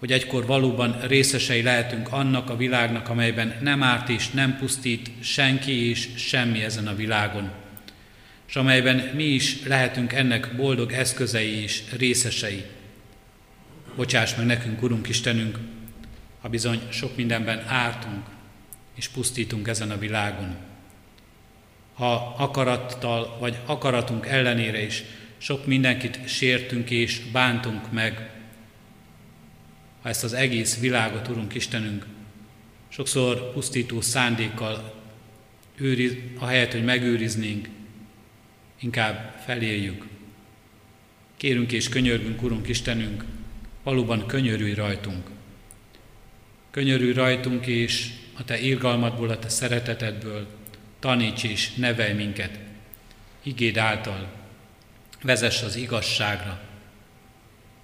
hogy 0.00 0.12
egykor 0.12 0.46
valóban 0.46 1.00
részesei 1.00 1.62
lehetünk 1.62 2.12
annak 2.12 2.50
a 2.50 2.56
világnak, 2.56 3.08
amelyben 3.08 3.56
nem 3.60 3.82
árt 3.82 4.08
és 4.08 4.30
nem 4.30 4.56
pusztít 4.56 5.10
senki 5.20 5.88
és 5.88 6.08
semmi 6.16 6.62
ezen 6.62 6.86
a 6.86 6.94
világon, 6.94 7.50
és 8.48 8.56
amelyben 8.56 9.10
mi 9.14 9.24
is 9.24 9.64
lehetünk 9.64 10.12
ennek 10.12 10.56
boldog 10.56 10.92
eszközei 10.92 11.62
és 11.62 11.82
részesei. 11.96 12.64
Bocsáss 13.96 14.34
meg 14.34 14.46
nekünk, 14.46 14.82
Urunk 14.82 15.08
Istenünk, 15.08 15.58
ha 16.40 16.48
bizony 16.48 16.80
sok 16.90 17.16
mindenben 17.16 17.64
ártunk 17.66 18.26
és 18.96 19.08
pusztítunk 19.08 19.68
ezen 19.68 19.90
a 19.90 19.98
világon. 19.98 20.56
Ha 21.94 22.34
akarattal 22.38 23.36
vagy 23.40 23.58
akaratunk 23.66 24.26
ellenére 24.26 24.82
is 24.82 25.02
sok 25.38 25.66
mindenkit 25.66 26.18
sértünk 26.28 26.90
és 26.90 27.20
bántunk 27.32 27.92
meg, 27.92 28.39
ha 30.02 30.08
ezt 30.08 30.24
az 30.24 30.32
egész 30.32 30.78
világot, 30.78 31.28
Urunk 31.28 31.54
Istenünk, 31.54 32.06
sokszor 32.88 33.52
pusztító 33.52 34.00
szándékkal 34.00 34.94
őriz, 35.76 36.16
ahelyett, 36.38 36.72
hogy 36.72 36.84
megőriznénk, 36.84 37.68
inkább 38.80 39.40
feléljük. 39.44 40.06
Kérünk 41.36 41.72
és 41.72 41.88
könyörgünk, 41.88 42.42
Urunk 42.42 42.68
Istenünk, 42.68 43.24
valóban 43.82 44.26
könyörülj 44.26 44.74
rajtunk. 44.74 45.28
Könyörülj 46.70 47.12
rajtunk, 47.12 47.66
és 47.66 48.10
a 48.38 48.44
Te 48.44 48.60
irgalmadból, 48.60 49.30
a 49.30 49.38
Te 49.38 49.48
szeretetedből 49.48 50.46
taníts 50.98 51.44
és 51.44 51.74
nevelj 51.74 52.12
minket. 52.12 52.58
Igéd 53.42 53.76
által 53.76 54.28
vezess 55.22 55.62
az 55.62 55.76
igazságra, 55.76 56.60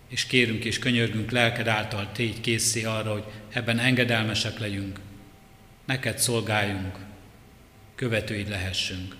és 0.08 0.26
kérünk 0.26 0.64
és 0.64 0.78
könyörgünk 0.78 1.30
lelked 1.30 1.68
által, 1.68 2.12
tégy 2.12 2.40
készé 2.40 2.84
arra, 2.84 3.12
hogy 3.12 3.24
ebben 3.48 3.78
engedelmesek 3.78 4.58
legyünk, 4.58 5.00
neked 5.84 6.18
szolgáljunk, 6.18 6.98
követőid 7.94 8.48
lehessünk. 8.48 9.16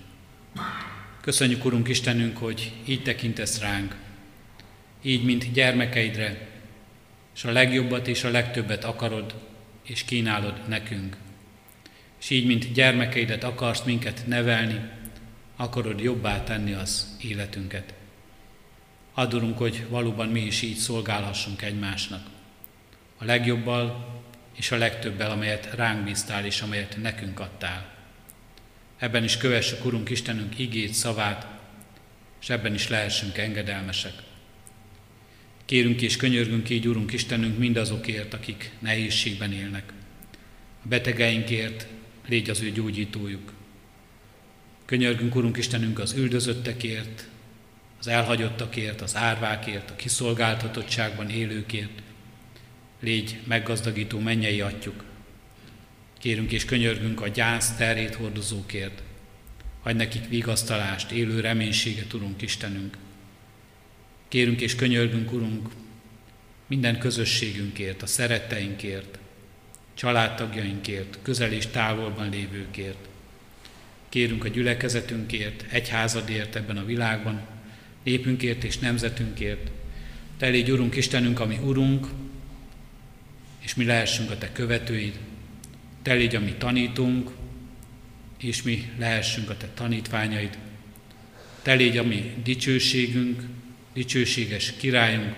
Köszönjük, 1.21 1.65
Urunk 1.65 1.87
Istenünk, 1.87 2.37
hogy 2.37 2.71
így 2.85 3.03
tekintesz 3.03 3.59
ránk, 3.59 3.95
így, 5.01 5.23
mint 5.23 5.51
gyermekeidre, 5.51 6.47
és 7.35 7.43
a 7.43 7.51
legjobbat 7.51 8.07
és 8.07 8.23
a 8.23 8.29
legtöbbet 8.29 8.83
akarod 8.83 9.35
és 9.83 10.03
kínálod 10.03 10.67
nekünk. 10.67 11.17
És 12.19 12.29
így, 12.29 12.45
mint 12.45 12.73
gyermekeidet 12.73 13.43
akarsz 13.43 13.83
minket 13.83 14.27
nevelni, 14.27 14.89
akarod 15.55 15.99
jobbá 15.99 16.43
tenni 16.43 16.73
az 16.73 17.17
életünket. 17.21 17.93
Adorunk, 19.17 19.57
hogy 19.57 19.85
valóban 19.89 20.27
mi 20.27 20.39
is 20.39 20.61
így 20.61 20.75
szolgálhassunk 20.75 21.61
egymásnak. 21.61 22.27
A 23.17 23.25
legjobbal 23.25 24.15
és 24.55 24.71
a 24.71 24.77
legtöbbel, 24.77 25.31
amelyet 25.31 25.73
ránk 25.75 26.03
bíztál 26.03 26.45
és 26.45 26.61
amelyet 26.61 26.97
nekünk 27.01 27.39
adtál. 27.39 27.93
Ebben 28.97 29.23
is 29.23 29.37
kövessük, 29.37 29.85
Urunk 29.85 30.09
Istenünk 30.09 30.59
igét, 30.59 30.93
szavát, 30.93 31.47
és 32.41 32.49
ebben 32.49 32.73
is 32.73 32.87
lehessünk 32.87 33.37
engedelmesek. 33.37 34.13
Kérünk 35.65 36.01
és 36.01 36.17
könyörgünk 36.17 36.69
így, 36.69 36.87
Urunk 36.87 37.13
Istenünk, 37.13 37.57
mindazokért, 37.57 38.33
akik 38.33 38.71
nehézségben 38.79 39.53
élnek. 39.53 39.93
A 40.83 40.87
betegeinkért 40.87 41.87
légy 42.27 42.49
az 42.49 42.61
ő 42.61 42.71
gyógyítójuk. 42.71 43.53
Könyörgünk, 44.85 45.35
Urunk 45.35 45.57
Istenünk, 45.57 45.99
az 45.99 46.13
üldözöttekért, 46.13 47.27
az 47.99 48.07
elhagyottakért, 48.07 49.01
az 49.01 49.15
árvákért, 49.15 49.89
a 49.89 49.95
kiszolgáltatottságban 49.95 51.29
élőkért, 51.29 52.01
légy 52.99 53.39
meggazdagító 53.43 54.19
mennyei 54.19 54.61
atyuk. 54.61 55.03
Kérünk 56.19 56.51
és 56.51 56.65
könyörgünk 56.65 57.21
a 57.21 57.27
gyász 57.27 57.75
terét 57.75 58.15
hordozókért. 58.15 59.01
Hagy 59.83 59.95
nekik 59.95 60.27
vigasztalást, 60.27 61.11
élő 61.11 61.39
reménységet, 61.39 62.13
Urunk 62.13 62.41
Istenünk. 62.41 62.97
Kérünk 64.27 64.61
és 64.61 64.75
könyörgünk, 64.75 65.31
Urunk, 65.31 65.69
minden 66.67 66.99
közösségünkért, 66.99 68.01
a 68.01 68.05
szeretteinkért, 68.05 69.19
családtagjainkért, 69.93 71.17
közel 71.21 71.51
és 71.51 71.67
távolban 71.67 72.29
lévőkért. 72.29 73.07
Kérünk 74.09 74.43
a 74.43 74.47
gyülekezetünkért, 74.47 75.65
egyházadért 75.69 76.55
ebben 76.55 76.77
a 76.77 76.85
világban, 76.85 77.41
népünkért 78.07 78.63
és 78.63 78.77
nemzetünkért. 78.77 79.71
Te 80.37 80.47
légy, 80.47 80.71
Urunk 80.71 80.95
Istenünk, 80.95 81.39
ami 81.39 81.57
Urunk, 81.63 82.07
és 83.59 83.75
mi 83.75 83.85
lehessünk 83.85 84.31
a 84.31 84.37
Te 84.37 84.51
követőid. 84.51 85.19
Te 86.01 86.13
légy 86.13 86.35
a 86.35 86.39
mi 86.39 86.53
tanítunk, 86.57 87.31
és 88.37 88.63
mi 88.63 88.91
lehessünk 88.97 89.49
a 89.49 89.57
Te 89.57 89.67
tanítványaid. 89.73 90.57
Te 91.61 91.73
légy 91.73 91.97
a 91.97 92.03
mi 92.03 92.33
dicsőségünk, 92.43 93.43
dicsőséges 93.93 94.73
királyunk, 94.77 95.35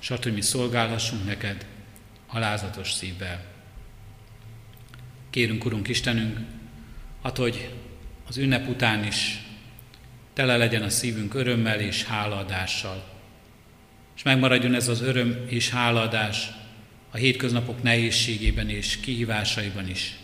és 0.00 0.08
hogy 0.08 0.32
mi 0.32 0.40
szolgálhassunk 0.40 1.24
neked 1.24 1.66
alázatos 2.26 2.92
szívvel. 2.92 3.44
Kérünk, 5.30 5.64
Urunk 5.64 5.88
Istenünk, 5.88 6.38
hát, 7.22 7.36
hogy 7.36 7.70
az 8.28 8.36
ünnep 8.36 8.68
után 8.68 9.04
is 9.04 9.43
tele 10.34 10.56
legyen 10.56 10.82
a 10.82 10.88
szívünk 10.88 11.34
örömmel 11.34 11.80
és 11.80 12.04
hálaadással. 12.04 13.04
És 14.16 14.22
megmaradjon 14.22 14.74
ez 14.74 14.88
az 14.88 15.00
öröm 15.00 15.44
és 15.46 15.70
hálaadás 15.70 16.50
a 17.10 17.16
hétköznapok 17.16 17.82
nehézségében 17.82 18.68
és 18.68 19.00
kihívásaiban 19.00 19.88
is. 19.88 20.18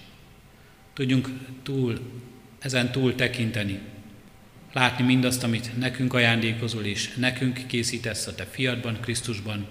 Tudjunk 0.93 1.29
túl, 1.63 1.99
ezen 2.59 2.93
túl 2.93 3.15
tekinteni, 3.15 3.81
látni 4.73 5.05
mindazt, 5.05 5.43
amit 5.43 5.79
nekünk 5.79 6.15
ajándékozol, 6.15 6.85
és 6.85 7.15
nekünk 7.15 7.67
készítesz 7.67 8.27
a 8.27 8.35
Te 8.35 8.45
fiadban, 8.45 9.01
Krisztusban, 9.01 9.67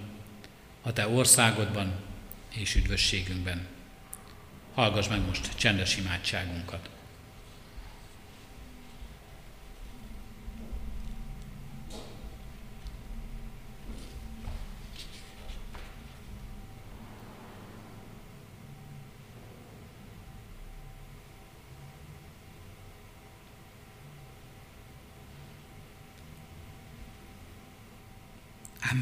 a 0.82 0.92
Te 0.92 1.08
országodban 1.08 1.92
és 2.54 2.74
üdvösségünkben. 2.74 3.66
Hallgass 4.74 5.08
meg 5.08 5.26
most 5.26 5.56
csendes 5.56 5.96
imádságunkat. 5.96 6.88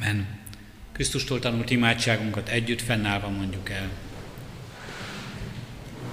Amen. 0.02 0.26
Krisztustól 0.92 1.38
tanult 1.38 1.70
imádságunkat 1.70 2.48
együtt 2.48 2.82
fennállva 2.82 3.28
mondjuk 3.28 3.70
el. 3.70 3.88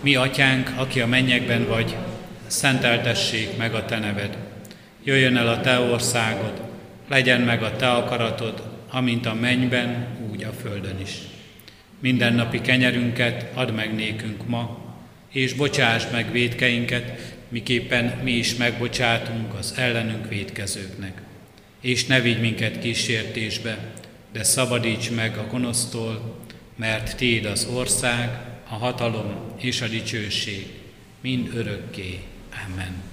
Mi, 0.02 0.16
atyánk, 0.16 0.72
aki 0.76 1.02
a 1.02 1.08
mennyekben 1.08 1.68
vagy, 1.68 1.96
szenteltessék 2.48 3.58
meg 3.58 3.74
a 3.74 3.86
te 3.86 4.00
neved. 4.00 4.38
Jöjjön 5.04 5.38
el 5.38 5.48
a 5.48 5.62
te 5.62 5.80
országod, 5.80 6.62
legyen 7.08 7.42
meg 7.42 7.64
a 7.64 7.76
te 7.76 7.92
akaratod, 7.92 8.64
amint 8.90 9.26
a 9.26 9.34
mennyben, 9.34 10.08
úgy 10.32 10.44
a 10.44 10.52
földön 10.52 11.00
is. 11.00 11.18
Mindennapi 12.00 12.62
kenyerünket 12.62 13.46
add 13.54 13.72
meg 13.72 13.96
nékünk 13.96 14.48
ma, 14.48 14.96
és 15.30 15.54
bocsáss 15.54 16.04
meg 16.12 16.32
védkeinket, 16.32 17.36
miképpen 17.50 18.20
mi 18.24 18.32
is 18.32 18.56
megbocsátunk 18.56 19.54
az 19.54 19.74
ellenünk 19.78 20.30
védkezőknek 20.30 21.25
és 21.86 22.06
ne 22.06 22.22
vigy 22.22 22.40
minket 22.40 22.80
kísértésbe, 22.80 23.94
de 24.32 24.44
szabadíts 24.44 25.12
meg 25.12 25.38
a 25.38 25.48
gonosztól, 25.48 26.40
mert 26.76 27.18
Téd 27.18 27.46
az 27.46 27.68
ország, 27.74 28.40
a 28.70 28.74
hatalom 28.74 29.54
és 29.58 29.82
a 29.82 29.88
dicsőség, 29.88 30.68
mind 31.22 31.56
örökké. 31.56 32.20
Amen. 32.68 33.04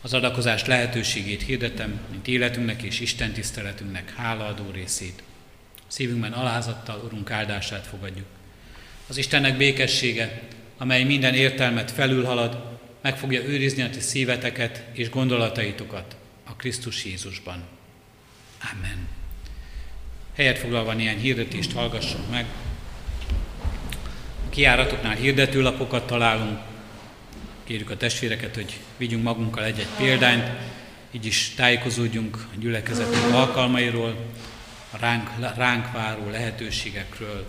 Az 0.00 0.14
adakozás 0.14 0.64
lehetőségét 0.64 1.42
hirdetem, 1.42 2.00
mint 2.10 2.28
életünknek 2.28 2.82
és 2.82 3.00
Isten 3.00 3.32
tiszteletünknek 3.32 4.14
hálaadó 4.14 4.70
részét. 4.70 5.22
Szívünkben 5.86 6.32
alázattal 6.32 7.02
Urunk 7.04 7.30
áldását 7.30 7.86
fogadjuk. 7.86 8.26
Az 9.06 9.16
Istennek 9.16 9.56
békessége, 9.56 10.42
amely 10.78 11.04
minden 11.04 11.34
értelmet 11.34 11.90
felülhalad, 11.90 12.78
meg 13.02 13.18
fogja 13.18 13.42
őrizni 13.42 13.82
a 13.82 13.90
ti 13.90 14.00
szíveteket 14.00 14.84
és 14.92 15.10
gondolataitokat 15.10 16.16
a 16.48 16.56
Krisztus 16.56 17.04
Jézusban. 17.04 17.64
Amen. 18.72 19.08
Helyet 20.36 20.58
foglalva 20.58 20.92
néhány 20.92 21.18
hirdetést 21.18 21.72
hallgassunk 21.72 22.30
meg. 22.30 22.46
A 24.46 24.48
kiáratoknál 24.48 25.14
hirdetőlapokat 25.14 26.06
találunk. 26.06 26.58
Kérjük 27.64 27.90
a 27.90 27.96
testvéreket, 27.96 28.54
hogy 28.54 28.80
vigyünk 28.96 29.22
magunkkal 29.22 29.64
egy-egy 29.64 29.88
példányt, 29.96 30.50
így 31.10 31.26
is 31.26 31.52
tájékozódjunk 31.56 32.36
a 32.36 32.58
gyülekezetünk 32.58 33.34
alkalmairól, 33.34 34.16
a 34.90 34.96
ránk, 34.96 35.30
ránk 35.56 35.92
váró 35.92 36.30
lehetőségekről. 36.30 37.46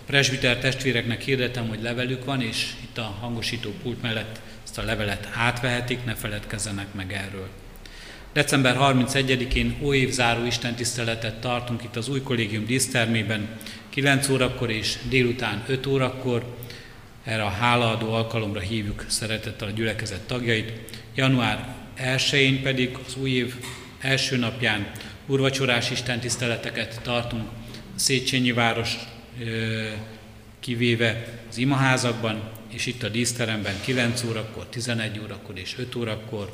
A 0.00 0.04
presbiter 0.06 0.58
testvéreknek 0.58 1.20
hirdetem, 1.20 1.68
hogy 1.68 1.82
levelük 1.82 2.24
van, 2.24 2.42
és 2.42 2.72
itt 2.82 2.98
a 2.98 3.16
hangosító 3.20 3.70
pult 3.82 4.02
mellett 4.02 4.40
ezt 4.64 4.78
a 4.78 4.82
levelet 4.82 5.28
átvehetik, 5.34 6.04
ne 6.04 6.14
feledkezzenek 6.14 6.94
meg 6.94 7.12
erről. 7.12 7.48
December 8.36 8.76
31-én 8.80 9.76
óévzáró 9.82 10.44
istentiszteletet 10.44 11.40
tartunk 11.40 11.82
itt 11.82 11.96
az 11.96 12.08
új 12.08 12.20
kollégium 12.22 12.66
dísztermében, 12.66 13.48
9 13.88 14.28
órakor 14.28 14.70
és 14.70 14.98
délután 15.08 15.64
5 15.66 15.86
órakor. 15.86 16.56
Erre 17.24 17.42
a 17.42 17.48
hálaadó 17.48 18.12
alkalomra 18.12 18.60
hívjuk 18.60 19.04
szeretettel 19.08 19.68
a 19.68 19.70
gyülekezet 19.70 20.20
tagjait. 20.20 20.72
Január 21.14 21.74
1-én 21.98 22.62
pedig 22.62 22.96
az 23.06 23.16
új 23.20 23.30
év 23.30 23.54
első 24.00 24.36
napján 24.36 24.90
urvacsorás 25.26 25.90
istentiszteleteket 25.90 27.00
tartunk 27.02 27.48
Széchenyi 27.94 28.52
város 28.52 28.96
kivéve 30.60 31.28
az 31.48 31.58
imaházakban, 31.58 32.42
és 32.68 32.86
itt 32.86 33.02
a 33.02 33.08
díszteremben 33.08 33.74
9 33.84 34.22
órakor, 34.24 34.66
11 34.66 35.20
órakor 35.22 35.58
és 35.58 35.74
5 35.78 35.94
órakor 35.94 36.52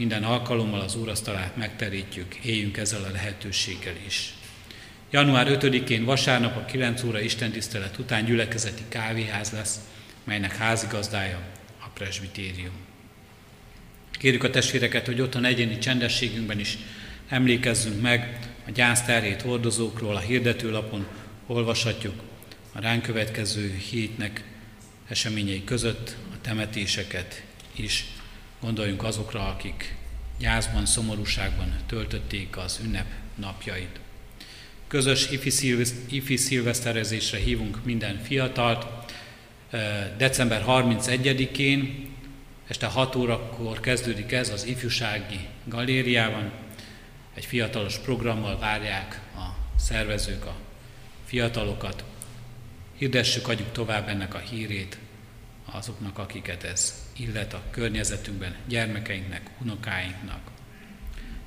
minden 0.00 0.24
alkalommal 0.24 0.80
az 0.80 0.96
úrasztalát 0.96 1.56
megterítjük, 1.56 2.34
éljünk 2.34 2.76
ezzel 2.76 3.04
a 3.04 3.10
lehetőséggel 3.10 3.94
is. 4.06 4.34
Január 5.10 5.58
5-én 5.60 6.04
vasárnap 6.04 6.56
a 6.56 6.64
9 6.64 7.02
óra 7.02 7.20
istentisztelet 7.20 7.98
után 7.98 8.24
gyülekezeti 8.24 8.82
kávéház 8.88 9.50
lesz, 9.50 9.80
melynek 10.24 10.56
házigazdája 10.56 11.40
a 11.80 11.88
presbitérium. 11.94 12.72
Kérjük 14.10 14.44
a 14.44 14.50
testvéreket, 14.50 15.06
hogy 15.06 15.20
otthon 15.20 15.44
egyéni 15.44 15.78
csendességünkben 15.78 16.58
is 16.58 16.78
emlékezzünk 17.28 18.00
meg 18.00 18.38
a 18.66 18.70
gyászterhét 18.70 19.42
hordozókról, 19.42 20.16
a 20.16 20.20
hirdetőlapon 20.20 21.06
olvashatjuk 21.46 22.22
a 22.72 22.80
ránk 22.80 23.02
következő 23.02 23.74
hétnek 23.90 24.44
eseményei 25.08 25.64
között 25.64 26.16
a 26.32 26.40
temetéseket 26.40 27.42
is 27.74 28.04
Gondoljunk 28.60 29.02
azokra, 29.02 29.48
akik 29.48 29.94
gyászban, 30.38 30.86
szomorúságban 30.86 31.76
töltötték 31.86 32.56
az 32.56 32.80
ünnep 32.84 33.06
napjait. 33.34 34.00
Közös 34.86 35.30
ifi 36.08 36.36
szilveszterezésre 36.36 37.38
hívunk 37.38 37.84
minden 37.84 38.22
fiatalt. 38.22 38.86
December 40.16 40.64
31-én 40.66 42.08
este 42.68 42.86
6 42.86 43.16
órakor 43.16 43.80
kezdődik 43.80 44.32
ez 44.32 44.48
az 44.48 44.64
ifjúsági 44.64 45.48
galériában. 45.64 46.52
Egy 47.34 47.44
fiatalos 47.44 47.98
programmal 47.98 48.58
várják 48.58 49.20
a 49.36 49.78
szervezők 49.78 50.44
a 50.44 50.54
fiatalokat. 51.24 52.04
Hirdessük, 52.96 53.48
adjuk 53.48 53.72
tovább 53.72 54.08
ennek 54.08 54.34
a 54.34 54.38
hírét 54.38 54.98
azoknak, 55.64 56.18
akiket 56.18 56.64
ez 56.64 57.09
illet 57.20 57.52
a 57.52 57.62
környezetünkben, 57.70 58.54
gyermekeinknek, 58.68 59.50
unokáinknak. 59.60 60.40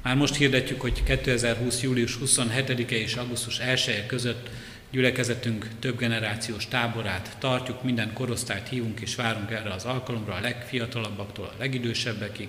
Már 0.01 0.15
most 0.15 0.35
hirdetjük, 0.35 0.81
hogy 0.81 1.03
2020. 1.03 1.81
július 1.81 2.17
27-e 2.25 2.95
és 2.95 3.15
augusztus 3.15 3.59
1 3.59 3.83
-e 3.87 4.05
között 4.05 4.49
gyülekezetünk 4.91 5.67
több 5.79 5.97
generációs 5.97 6.67
táborát 6.67 7.35
tartjuk, 7.39 7.83
minden 7.83 8.13
korosztályt 8.13 8.67
hívunk 8.67 8.99
és 8.99 9.15
várunk 9.15 9.51
erre 9.51 9.73
az 9.73 9.85
alkalomra, 9.85 10.33
a 10.33 10.39
legfiatalabbaktól 10.39 11.45
a 11.45 11.55
legidősebbekig. 11.59 12.47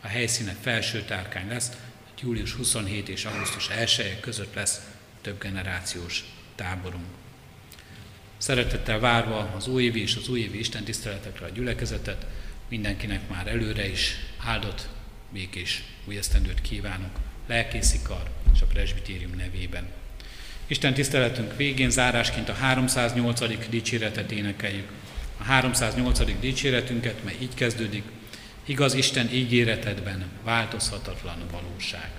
A 0.00 0.06
helyszíne 0.06 0.56
felső 0.60 1.02
tárkány 1.02 1.48
lesz, 1.48 1.72
július 2.20 2.52
27 2.52 3.08
és 3.08 3.24
augusztus 3.24 3.68
1 3.68 3.94
-e 3.98 4.20
között 4.20 4.54
lesz 4.54 4.80
több 5.20 5.40
generációs 5.40 6.24
táborunk. 6.54 7.06
Szeretettel 8.38 8.98
várva 8.98 9.52
az 9.56 9.68
újévi 9.68 10.00
és 10.00 10.16
az 10.16 10.28
újévi 10.28 10.58
Isten 10.58 10.84
tiszteletekre 10.84 11.46
a 11.46 11.48
gyülekezetet, 11.48 12.26
mindenkinek 12.68 13.28
már 13.28 13.46
előre 13.46 13.88
is 13.88 14.16
áldott, 14.38 14.88
békés 15.32 15.82
új 16.04 16.16
esztendőt 16.16 16.60
kívánok, 16.60 17.18
lelkészikar 17.46 18.30
és 18.54 18.60
a 18.60 18.66
presbitérium 18.66 19.34
nevében. 19.36 19.86
Isten 20.66 20.94
tiszteletünk 20.94 21.56
végén 21.56 21.90
zárásként 21.90 22.48
a 22.48 22.54
308. 22.54 23.68
dicséretet 23.68 24.32
énekeljük. 24.32 24.88
A 25.38 25.42
308. 25.42 26.40
dicséretünket, 26.40 27.24
mely 27.24 27.36
így 27.40 27.54
kezdődik, 27.54 28.02
igaz 28.64 28.94
Isten 28.94 29.32
ígéretedben 29.32 30.24
változhatatlan 30.44 31.38
valóság. 31.50 32.10